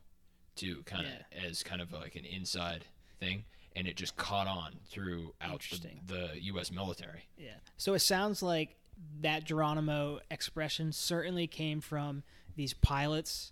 [0.55, 1.47] to kind of Yeah.
[1.47, 2.85] as kind of like an inside
[3.19, 7.55] thing and it just caught on throughout the, the US military Yeah.
[7.77, 8.75] So it sounds like
[9.21, 12.23] that Geronimo expression certainly came from
[12.55, 13.51] these pilots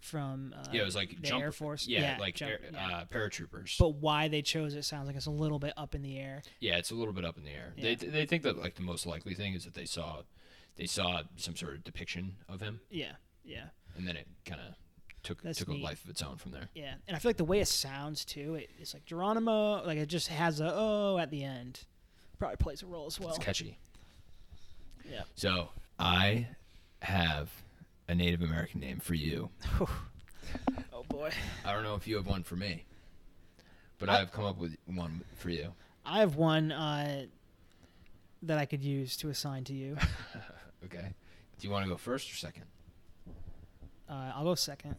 [0.00, 1.86] from uh, yeah it was like the jump Air Force.
[1.86, 2.88] yeah, like jump- air, yeah.
[2.98, 6.02] uh, paratroopers but why they chose it sounds like it's a little bit up in
[6.02, 6.42] the air.
[6.60, 7.94] yeah it's a little bit up in the air Yeah.
[7.94, 10.22] they they think that like the most likely thing is that they saw
[10.76, 13.12] they saw some sort of depiction of him Yeah.
[13.44, 13.64] Yeah.
[13.96, 14.74] and then it kind of
[15.22, 15.82] took That's took neat.
[15.82, 16.94] a life of its own from there Yeah.
[17.06, 20.06] And I feel like the way it sounds too, it, it's like Geronimo, like it
[20.06, 21.80] just has a oh at the end.
[22.38, 23.28] Probably plays a role as well.
[23.28, 23.76] it's catchy
[25.10, 25.22] Yeah.
[25.34, 26.46] so I
[27.02, 27.50] have
[28.10, 29.50] a Native American name for you
[30.92, 31.30] Oh boy.
[31.64, 32.84] I don't know if you have one for me,
[33.98, 35.72] but I- I've come up with one for you.
[36.04, 37.26] I have one uh,
[38.42, 39.96] that I could use to assign to you.
[40.82, 41.12] Okay.
[41.58, 42.64] Do you want to go first or second?
[44.08, 44.96] Uh, I'll go second.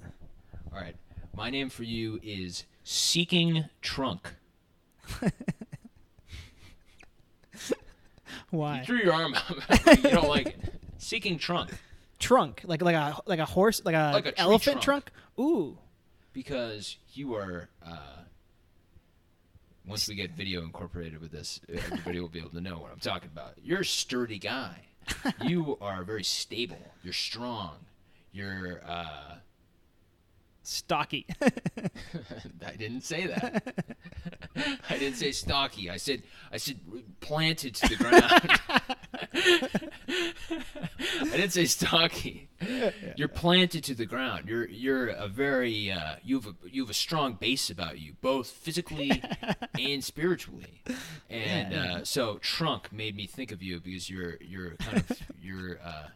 [0.72, 0.96] All right.
[1.36, 4.32] My name for you is Seeking Trunk.
[8.52, 8.78] Why?
[8.80, 9.98] You threw your arm out.
[10.04, 10.74] you don't like it.
[11.00, 11.72] Seeking Trunk.
[12.22, 15.12] Trunk, like like a like a horse, like a, Like a elephant trunk.
[15.38, 15.48] trunk.
[15.50, 15.78] Ooh,
[16.34, 17.68] Because you are.
[17.86, 17.98] Uh,
[19.86, 23.00] once we get video incorporated with this, everybody will be able to know what I'm
[23.00, 23.56] talking about.
[23.64, 24.78] You're a sturdy guy.
[25.42, 26.78] You are very stable.
[27.04, 27.72] You're strong.
[28.32, 28.82] You're.
[28.88, 29.36] Uh,
[30.64, 31.26] stocky.
[31.42, 33.86] I didn't say that.
[34.90, 35.90] I didn't say stocky.
[35.90, 36.80] I said I said
[37.20, 38.60] planted to the ground.
[41.22, 42.50] I didn't say stocky.
[43.16, 44.48] You're planted to the ground.
[44.48, 48.14] You're you're a very uh, you have a you have a strong base about you,
[48.22, 49.22] both physically
[49.80, 50.82] and spiritually.
[51.30, 51.94] And Yeah.
[51.96, 56.08] uh, so trunk made me think of you because you're you're kind of you're uh,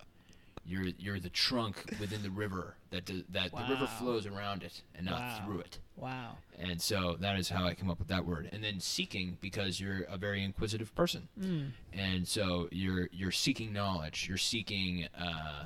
[0.66, 4.82] you're you're the trunk within the river that do, that the river flows around it
[4.96, 5.42] and not Wow.
[5.46, 5.80] through it.
[5.96, 6.38] wow.
[6.58, 8.50] And so that is how I come up with that word.
[8.52, 11.28] And then seeking because you're a very inquisitive person.
[11.40, 11.72] Mm.
[11.94, 14.26] And so you're you're seeking knowledge.
[14.28, 15.66] You're seeking uh,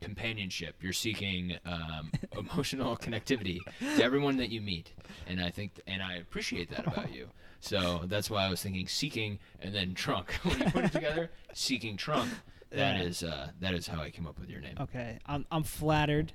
[0.00, 0.76] companionship.
[0.80, 3.58] You're seeking um, emotional connectivity
[3.96, 4.92] to everyone that you meet.
[5.26, 7.28] And I think and I appreciate that about you.
[7.60, 10.32] So that's why I was thinking seeking and then trunk.
[10.42, 12.30] when you put it together, seeking trunk.
[12.70, 13.02] That Yeah.
[13.02, 14.76] is uh, that is how I came up with your name.
[14.80, 16.32] Okay, I'm I'm flattered.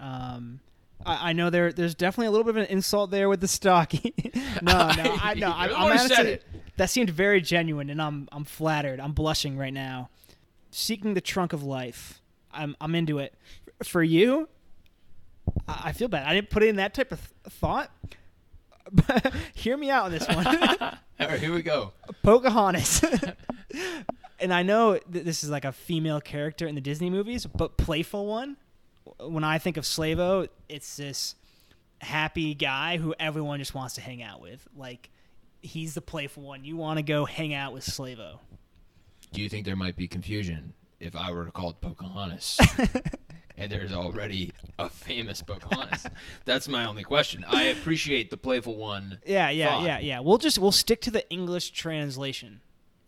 [0.00, 0.60] Um,
[1.06, 3.48] I, I know there there's definitely a little bit of an insult there with the
[3.48, 4.12] stocky.
[4.62, 6.38] no, no, I no, I, said honestly
[6.76, 9.00] that seemed very genuine, and I'm I'm flattered.
[9.00, 10.10] I'm blushing right now.
[10.70, 12.20] Seeking the trunk of life.
[12.52, 13.34] I'm I'm into it.
[13.84, 14.48] For you,
[15.68, 16.26] I, I feel bad.
[16.26, 17.90] I didn't put in that type of th- thought.
[18.90, 20.46] But hear me out on this one.
[20.46, 21.92] All right, here we go.
[22.22, 23.04] Pocahontas.
[24.40, 27.76] And I know that this is like a female character in the Disney movies, but
[27.76, 28.56] playful one.
[29.20, 31.34] When I think of Slavo, it's this
[32.00, 34.66] happy guy who everyone just wants to hang out with.
[34.76, 35.10] Like
[35.60, 36.64] he's the playful one.
[36.64, 38.38] You want to go hang out with Slavo.
[39.32, 42.58] Do you think there might be confusion if I were called Pocahontas?
[43.56, 46.06] and there's already a famous Pocahontas.
[46.44, 47.44] That's my only question.
[47.46, 49.18] I appreciate the playful one.
[49.26, 49.84] Yeah, yeah, Thought.
[49.84, 50.20] yeah, yeah.
[50.20, 52.60] We'll just we'll stick to the English translation.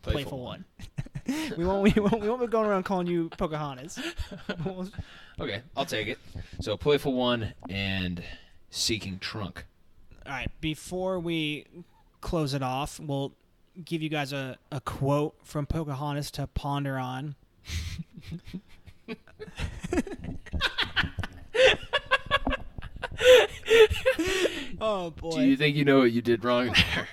[0.02, 0.64] Playful, Playful one.
[1.56, 3.98] we won't we won't we won't be going around calling you Pocahontas.
[5.40, 6.18] Okay, I'll take it.
[6.60, 8.22] So playful one and
[8.68, 9.64] seeking trunk.
[10.26, 11.64] All right, before we
[12.20, 13.32] close it off, we'll
[13.82, 17.36] give you guys a, a quote from Pocahontas to ponder on.
[24.80, 25.36] oh boy.
[25.36, 27.08] Do you think you know what you did wrong there?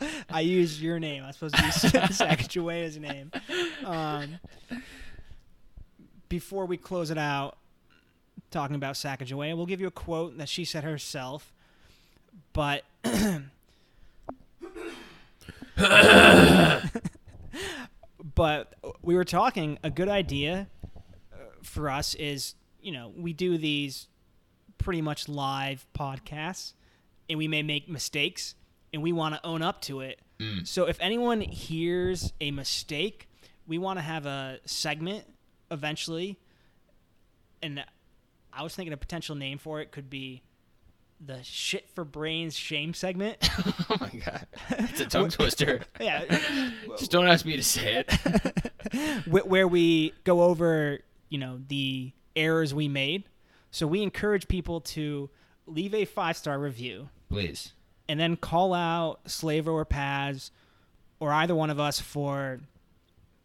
[0.30, 1.24] I used your name.
[1.24, 1.74] I was supposed to use
[2.18, 3.30] Sacagawea's name.
[3.84, 4.38] Um,
[6.28, 7.56] before we close it out,
[8.50, 11.52] talking about Sacagawea, we'll give you a quote that she said herself.
[12.52, 12.84] But
[18.34, 19.78] but we were talking.
[19.82, 20.68] A good idea
[21.32, 24.08] uh, for us is, you know, we do these
[24.78, 26.72] pretty much live podcasts,
[27.28, 28.54] and we may make mistakes,
[28.92, 30.20] and we want to own up to it.
[30.38, 30.66] Mm.
[30.66, 33.28] So if anyone hears a mistake,
[33.66, 35.24] we want to have a segment
[35.70, 36.38] eventually,
[37.62, 37.84] and
[38.52, 40.42] I was thinking a potential name for it could be
[41.24, 43.38] the shit for brains shame segment.
[43.90, 45.80] oh my god, it's a tongue twister.
[46.00, 46.24] yeah,
[46.98, 49.26] Just don't ask me to say it.
[49.46, 53.24] where we go over, you know, the errors we made.
[53.70, 55.30] So we encourage people to
[55.66, 57.72] leave a five star review Please.
[58.12, 60.50] And then call out Slavo or Paz
[61.18, 62.60] or either one of us for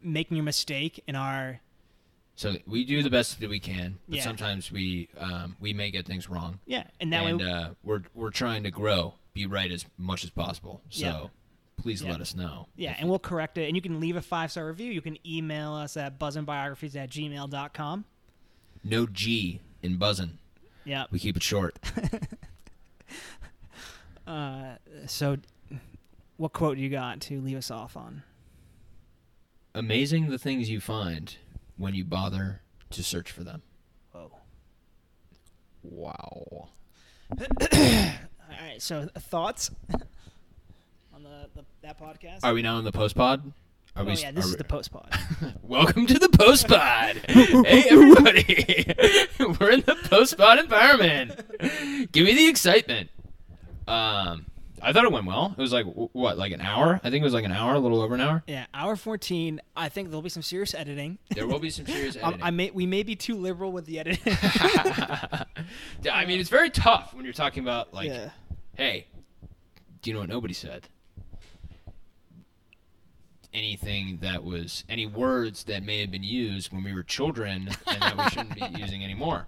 [0.02, 1.60] making a mistake in our
[2.36, 4.24] So we do the best that we can, but Yeah.
[4.24, 8.02] sometimes we um, we may get things wrong, yeah, and that and way uh, we're
[8.14, 10.82] we're trying to grow, be right as much as possible.
[10.90, 11.26] So Yeah.
[11.82, 12.10] please Yeah.
[12.10, 12.68] let us know.
[12.76, 13.68] yeah, and we'll correct it.
[13.68, 14.92] And you can leave a five star review.
[14.92, 18.04] You can email us at buzzingbiographies at gmail.com.
[18.84, 20.38] No G in buzzing.
[20.84, 21.06] Yeah.
[21.10, 21.78] We keep it short.
[24.28, 24.76] Uh,
[25.06, 25.38] so,
[26.36, 28.22] what quote you got to leave us off on?
[29.74, 31.34] Amazing the things you find
[31.78, 32.60] when you bother
[32.90, 33.62] to search for them.
[34.12, 34.30] Whoa.
[35.82, 36.68] Wow.
[37.40, 38.76] All right.
[38.80, 39.70] So, thoughts
[41.14, 42.40] on the, the that podcast?
[42.42, 43.50] Are we now in the post pod?
[43.96, 45.08] Are oh yeah, this is the post pod.
[45.62, 47.16] Welcome to the post pod.
[47.26, 48.94] hey everybody,
[49.58, 51.34] we're in the post pod environment.
[52.12, 53.08] Give me the excitement.
[53.88, 54.46] Um,
[54.80, 55.54] I thought it went well.
[55.58, 57.00] It was like what, like an hour?
[57.02, 58.44] I think it was like an hour, a little over an hour.
[58.46, 59.60] yeah, hour fourteen.
[59.76, 61.18] I think there'll be some serious editing.
[61.34, 62.42] There will be some serious Um, editing.
[62.44, 64.36] I may we may be too liberal with the editing.
[66.02, 68.30] Yeah, I mean, it's very tough when you're talking about like, yeah.
[68.76, 69.06] hey,
[70.00, 70.88] do you know what nobody said?
[73.52, 78.02] Anything that was any words that may have been used when we were children and
[78.02, 79.46] that we shouldn't be using anymore.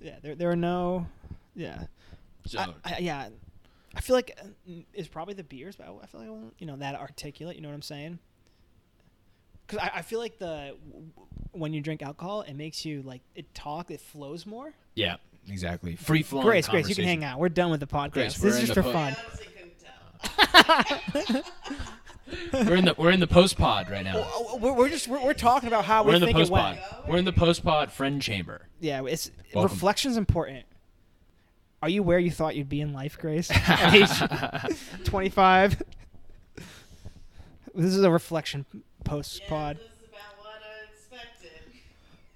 [0.00, 0.16] Yeah.
[0.22, 1.06] There there are no.
[1.56, 1.84] Yeah.
[2.46, 3.28] So I, I, yeah.
[3.94, 6.54] I feel like uh, it's probably the beers, but I, I feel like I wasn't,
[6.58, 7.56] you know that articulate.
[7.56, 8.18] You know what I'm saying?
[9.66, 10.76] Because I, I feel like the
[11.52, 14.74] when you drink alcohol, it makes you like it talk, it flows more.
[14.94, 15.16] yeah,
[15.48, 15.96] exactly.
[15.96, 16.46] Free flowing.
[16.46, 17.38] Grace, Grace, you can hang out.
[17.40, 18.12] We're done with the podcast.
[18.12, 19.16] Grace, this is just for po- fun.
[19.16, 21.42] I honestly couldn't tell.
[22.52, 24.24] We're in the we're in the post pod right now.
[24.60, 26.78] We're, we're just we're, we're talking about how We're we in the post pod.
[27.08, 28.68] We're in the post pod friend chamber.
[28.78, 29.72] Yeah, it's Welcome.
[29.72, 30.64] reflection's important.
[31.82, 33.50] Are you where you thought you'd be in life, Grace?
[33.68, 34.74] At age
[35.04, 35.82] 25.
[37.74, 38.66] This is a reflection
[39.04, 39.76] post Yeah, pod.
[39.78, 41.50] this is about what I expected.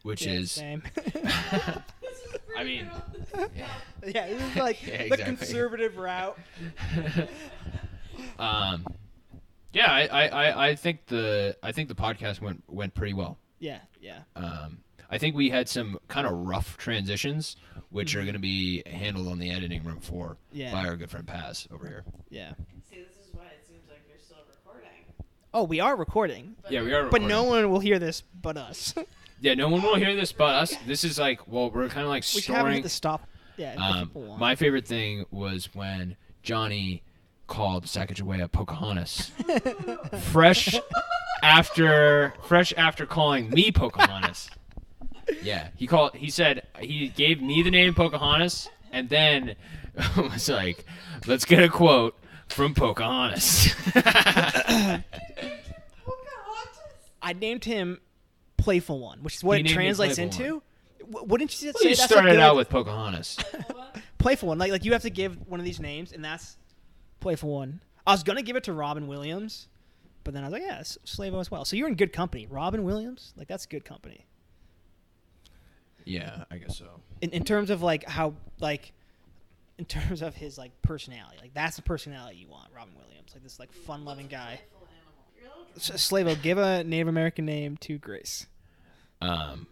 [0.03, 0.82] Which Yeah, is, same.
[2.57, 2.88] I mean,
[3.32, 3.51] good.
[4.14, 5.24] yeah, this is like Yeah, the exactly.
[5.36, 6.38] conservative route.
[8.38, 8.86] um,
[9.72, 13.38] yeah, I, I, I, I think the I think the podcast went went pretty well.
[13.59, 14.20] Yeah, yeah.
[14.36, 14.78] Um,
[15.11, 17.57] I think we had some kind of rough transitions,
[17.90, 20.36] which are going to be handled on the editing room floor.
[20.52, 20.72] Yeah.
[20.72, 22.05] by our good friend Paz over here.
[22.30, 22.52] Yeah.
[22.90, 25.05] See, this is why it seems like you're still recording.
[25.52, 27.09] Oh, we are recording, But Yeah, we are.
[27.09, 27.48] but no recording.
[27.48, 28.94] one will hear this but us.
[29.40, 30.74] Yeah, no one will hear this but us.
[30.86, 32.76] This is like, well, we're kind of like we should have it storing.
[32.78, 33.28] at the stop.
[33.59, 34.40] Yeah, if Um, people want.
[34.40, 37.02] my favorite thing was when Johnny
[37.46, 39.32] called Sacagawea Pocahontas,
[40.30, 40.74] fresh
[41.42, 44.48] after fresh after calling me Pocahontas.
[45.43, 46.14] Yeah, he called.
[46.14, 49.57] He said he gave me the name Pocahontas, and then
[50.16, 50.85] was like,
[51.27, 52.16] "Let's get a quote
[52.49, 55.05] from Pocahontas." Pocahontas?
[57.22, 58.01] I named him
[58.57, 60.62] Playful One, which is what He it named me translates Playful into.
[61.11, 63.37] W- Wouldn't you say you that's a started good out with Pocahontas.
[63.37, 64.03] Playful one?
[64.18, 64.59] Playful One?
[64.59, 66.57] Like, like you have to give one of these names, and that's
[67.20, 67.81] Playful One.
[68.07, 69.68] I was gonna give it to Robin Williams,
[70.25, 71.64] but then I was like, yeah, it's Slavo as well.
[71.64, 72.47] So you're in good company.
[72.49, 74.27] Robin Williams, like that's good company.
[76.05, 77.00] Yeah, I guess so.
[77.20, 78.92] In, in terms of like how like
[79.78, 83.42] in terms of his like personality, like that's the personality you want, Robin Williams, like
[83.42, 84.61] this like fun-loving guy.
[84.70, 85.24] Playful animal.
[85.36, 88.46] You're a little S- Slavo, give a Native American name to Grace.
[89.22, 89.66] Um,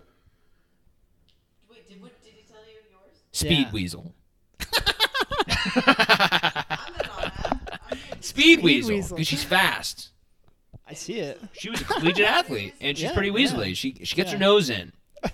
[1.70, 3.18] Wait, did, what, did he tell you yours?
[3.32, 3.72] Speed Yeah.
[3.72, 4.14] Weasel.
[4.60, 7.68] I'm in on that.
[7.90, 8.22] I'm in.
[8.22, 9.16] Speed, Speed Weasel, Weasel.
[9.16, 10.10] because she's fast.
[10.88, 11.40] I see it.
[11.52, 13.34] She was a collegiate athlete, and she's Yeah, pretty yeah.
[13.48, 13.76] weaselly.
[13.76, 14.34] She she gets Yeah.
[14.34, 14.92] her nose in.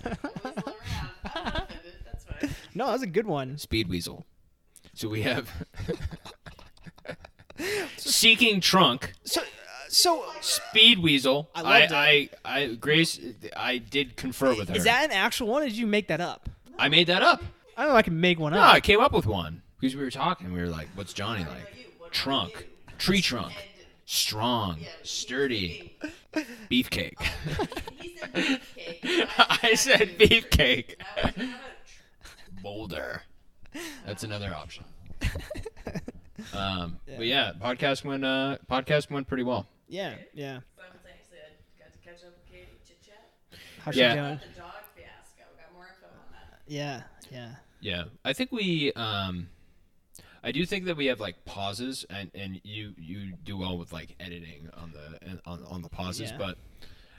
[2.79, 3.57] No, that was a good one.
[3.57, 4.25] Speed Weasel.
[4.93, 5.49] So we have
[7.97, 9.45] Seeking Trunk, So, uh,
[9.89, 11.49] so Speed Weasel.
[11.53, 13.19] I I, loved I, I, Grace,
[13.57, 14.75] I did confer with her.
[14.77, 15.63] is that an actual one?
[15.63, 16.47] Or did you make that up?
[16.77, 17.43] I made that up.
[17.75, 17.97] I don't know.
[17.97, 18.73] if I can make one No, up.
[18.73, 20.53] I came up with one because we were talking.
[20.53, 22.11] We were like, "What's Johnny like?
[22.11, 23.51] Trunk, tree trunk,
[24.05, 25.97] strong, sturdy,
[26.71, 27.15] beefcake."
[28.01, 28.61] He said beefcake.
[29.63, 30.95] I said beefcake.
[31.15, 31.59] That was not
[32.48, 33.21] a Boulder.
[34.05, 34.85] That's another option.
[36.53, 39.67] Um, but yeah, podcast went uh, podcast went pretty well.
[39.89, 40.59] Yeah, yeah.
[40.77, 42.67] Simultaneously, I got to catch up with Katie.
[43.83, 44.11] How's Yeah.
[44.11, 44.39] she doing?
[44.55, 45.43] The dog fiasco.
[45.57, 46.59] Got more info on that.
[46.65, 47.55] Yeah, yeah.
[47.81, 48.93] Yeah, I think we.
[48.93, 49.49] Um,
[50.41, 53.91] I do think that we have like pauses, and and you you do well with
[53.91, 56.37] like editing on the on on the pauses, Yeah.
[56.37, 56.57] but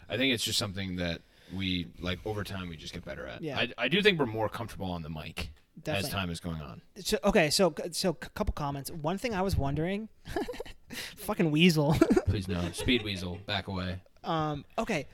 [0.08, 1.20] I think it's just something that
[1.52, 3.42] we like over time we just get better at.
[3.42, 3.58] Yeah.
[3.58, 5.50] I I do think we're more comfortable on the mic
[5.82, 6.08] Definitely.
[6.08, 6.82] as time is going on.
[6.96, 8.90] So, okay, so so a couple comments.
[8.90, 10.08] One thing I was wondering,
[11.16, 11.94] fucking weasel.
[12.26, 14.00] Please no, Speed Weasel, back away.
[14.24, 15.06] um, okay,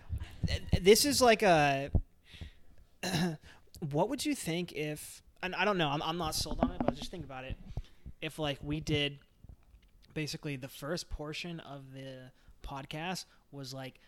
[0.80, 1.91] this is like a.
[3.91, 5.22] what would you think if?
[5.43, 5.89] And I don't know.
[5.89, 7.57] I'm I'm not sold on it, but just think about it.
[8.20, 9.18] If like we did,
[10.14, 12.32] basically the first portion of the
[12.66, 14.01] podcast was like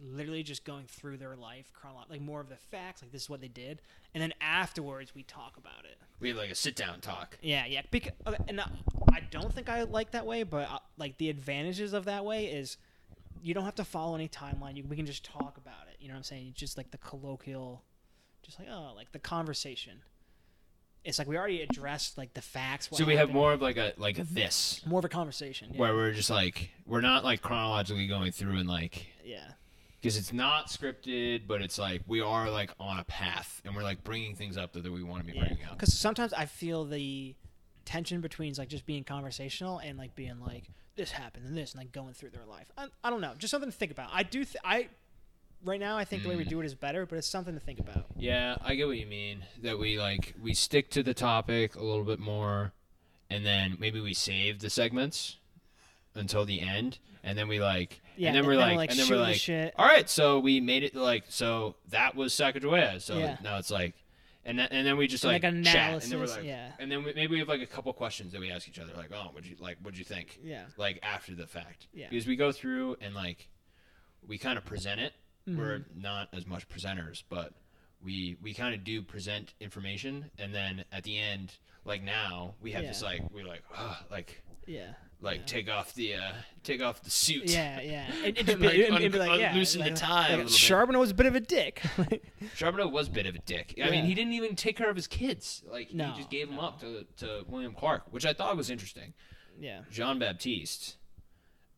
[0.00, 3.30] literally just going through their life chronolo- like more of the facts like this is
[3.30, 3.80] what they did
[4.14, 7.38] and then afterwards we talk about it We had like a sit down talk.
[7.42, 7.82] Yeah, yeah.
[7.90, 11.92] Because okay, and I don't think I like that way, but uh, like the advantages
[11.92, 12.76] of that way is
[13.42, 14.76] you don't have to follow any timeline.
[14.76, 15.96] You, we can just talk about it.
[16.00, 16.52] You know what I'm saying?
[16.54, 17.82] Just like the colloquial,
[18.42, 20.02] just like oh, like the conversation.
[21.04, 22.88] It's like we already addressed like the facts.
[22.92, 25.70] So we have more of like a like a this more of a conversation.
[25.72, 25.80] Yeah.
[25.80, 29.52] where we're just like we're not like chronologically going through and like yeah.
[30.02, 33.84] Because it's not scripted, but it's like we are like on a path and we're
[33.84, 35.46] like bringing things up that, we want to be Yeah.
[35.46, 35.78] bringing up.
[35.78, 37.36] Because sometimes I feel the
[37.84, 40.64] tension between like just being conversational and like being like
[40.96, 42.66] this happened and this and like going through their life.
[42.76, 44.10] I, I don't know, just something to think about.
[44.12, 44.44] I do.
[44.44, 44.88] Th- I
[45.64, 46.48] right now I think the way we Mm.
[46.48, 48.06] do it is better, but it's something to think about.
[48.16, 49.44] Yeah, I get what you mean.
[49.62, 52.72] That we like we stick to the topic a little bit more,
[53.30, 55.36] and then maybe we save the segments
[56.14, 59.08] until the end, and then we like, Yeah, and then we're then like, and then
[59.08, 59.74] we're like, shit.
[59.78, 63.00] all right, so we made it like, so that was Sacagawea.
[63.00, 63.36] So Yeah.
[63.42, 63.94] now it's like,
[64.44, 66.72] and then, and then we just like, like, chat, and then we're like, yeah.
[66.80, 68.92] and then we, maybe we have like a couple questions that we ask each other,
[68.96, 70.38] like, oh, would you like, what'd you think?
[70.42, 70.64] Yeah.
[70.76, 72.08] Like after the fact, Yeah.
[72.10, 73.48] because we go through and like,
[74.26, 75.12] we kind of present it.
[75.46, 76.00] We're Mm-hmm.
[76.02, 77.52] not as much presenters, but
[78.04, 82.70] we we kind of do present information, and then at the end, like now, we
[82.72, 82.88] have Yeah.
[82.90, 84.92] this like we're like, oh, like Yeah.
[85.22, 85.44] Like Yeah.
[85.46, 87.44] take off the uh take off the suit.
[87.50, 88.06] Yeah, yeah.
[88.24, 90.20] And, And, and, be, like, and, un- be like, yeah, loosen the like, tie a
[90.20, 90.52] like, little bit.
[90.52, 91.80] Charbonneau was a bit of a dick.
[92.54, 93.74] Charbonneau was a bit of a dick.
[93.78, 93.90] I Yeah.
[93.90, 95.62] mean, he didn't even take care of his kids.
[95.70, 96.62] Like No, he just gave them no.
[96.62, 99.14] up to to William Clark, which I thought was interesting.
[99.58, 99.80] yeah.
[99.90, 100.96] Jean Baptiste,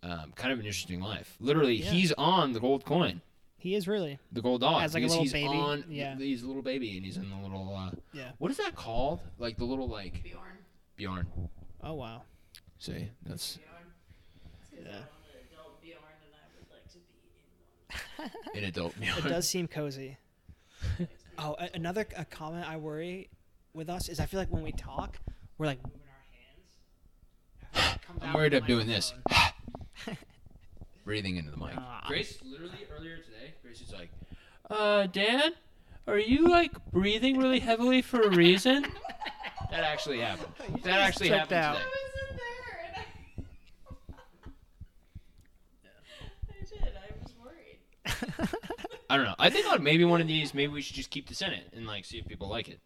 [0.02, 1.36] um, kind of an interesting life.
[1.40, 1.90] Literally, Yeah.
[1.90, 3.20] he's on the gold coin,
[3.58, 4.18] He is really.
[4.32, 4.82] the gold dog.
[4.82, 5.48] As, like, a little he's baby.
[5.48, 5.84] on.
[5.88, 6.16] Yeah.
[6.16, 7.74] he's a little baby, and he's in the little.
[7.74, 8.32] Uh, Yeah.
[8.38, 9.20] what is that called?
[9.38, 10.58] Like the little like Bjorn.
[10.96, 11.26] Bjorn.
[11.82, 12.22] Oh wow.
[12.78, 13.58] See, that's
[14.72, 14.80] Yeah.
[14.80, 15.00] I'm an
[15.50, 17.14] adult Bjorn and I would like to be
[18.26, 18.58] in one.
[18.58, 18.94] an adult
[19.26, 20.16] It does seem cozy.
[21.36, 23.28] Oh, a- another a comment I worry
[23.72, 25.18] with us is I feel like when we talk,
[25.58, 26.00] we're like moving
[27.74, 27.98] our hands.
[28.22, 29.12] I'm worried with I'm doing this.
[31.04, 31.74] Breathing into the mic.
[31.74, 34.10] No, Grace, literally earlier today, Grace was like,
[34.70, 35.54] "Uh, Dan,
[36.06, 38.86] are you like breathing really heavily for a reason?"
[39.72, 40.52] that actually happened.
[40.84, 41.76] That actually tripped happened out.
[41.76, 41.90] I today.
[41.90, 43.44] was in there and I.
[46.48, 46.94] I did.
[46.96, 47.78] I was worried.
[49.10, 49.34] I don't know.
[49.38, 51.64] I think on maybe one of these, maybe we should just keep this in it
[51.74, 52.80] and like see if people like it.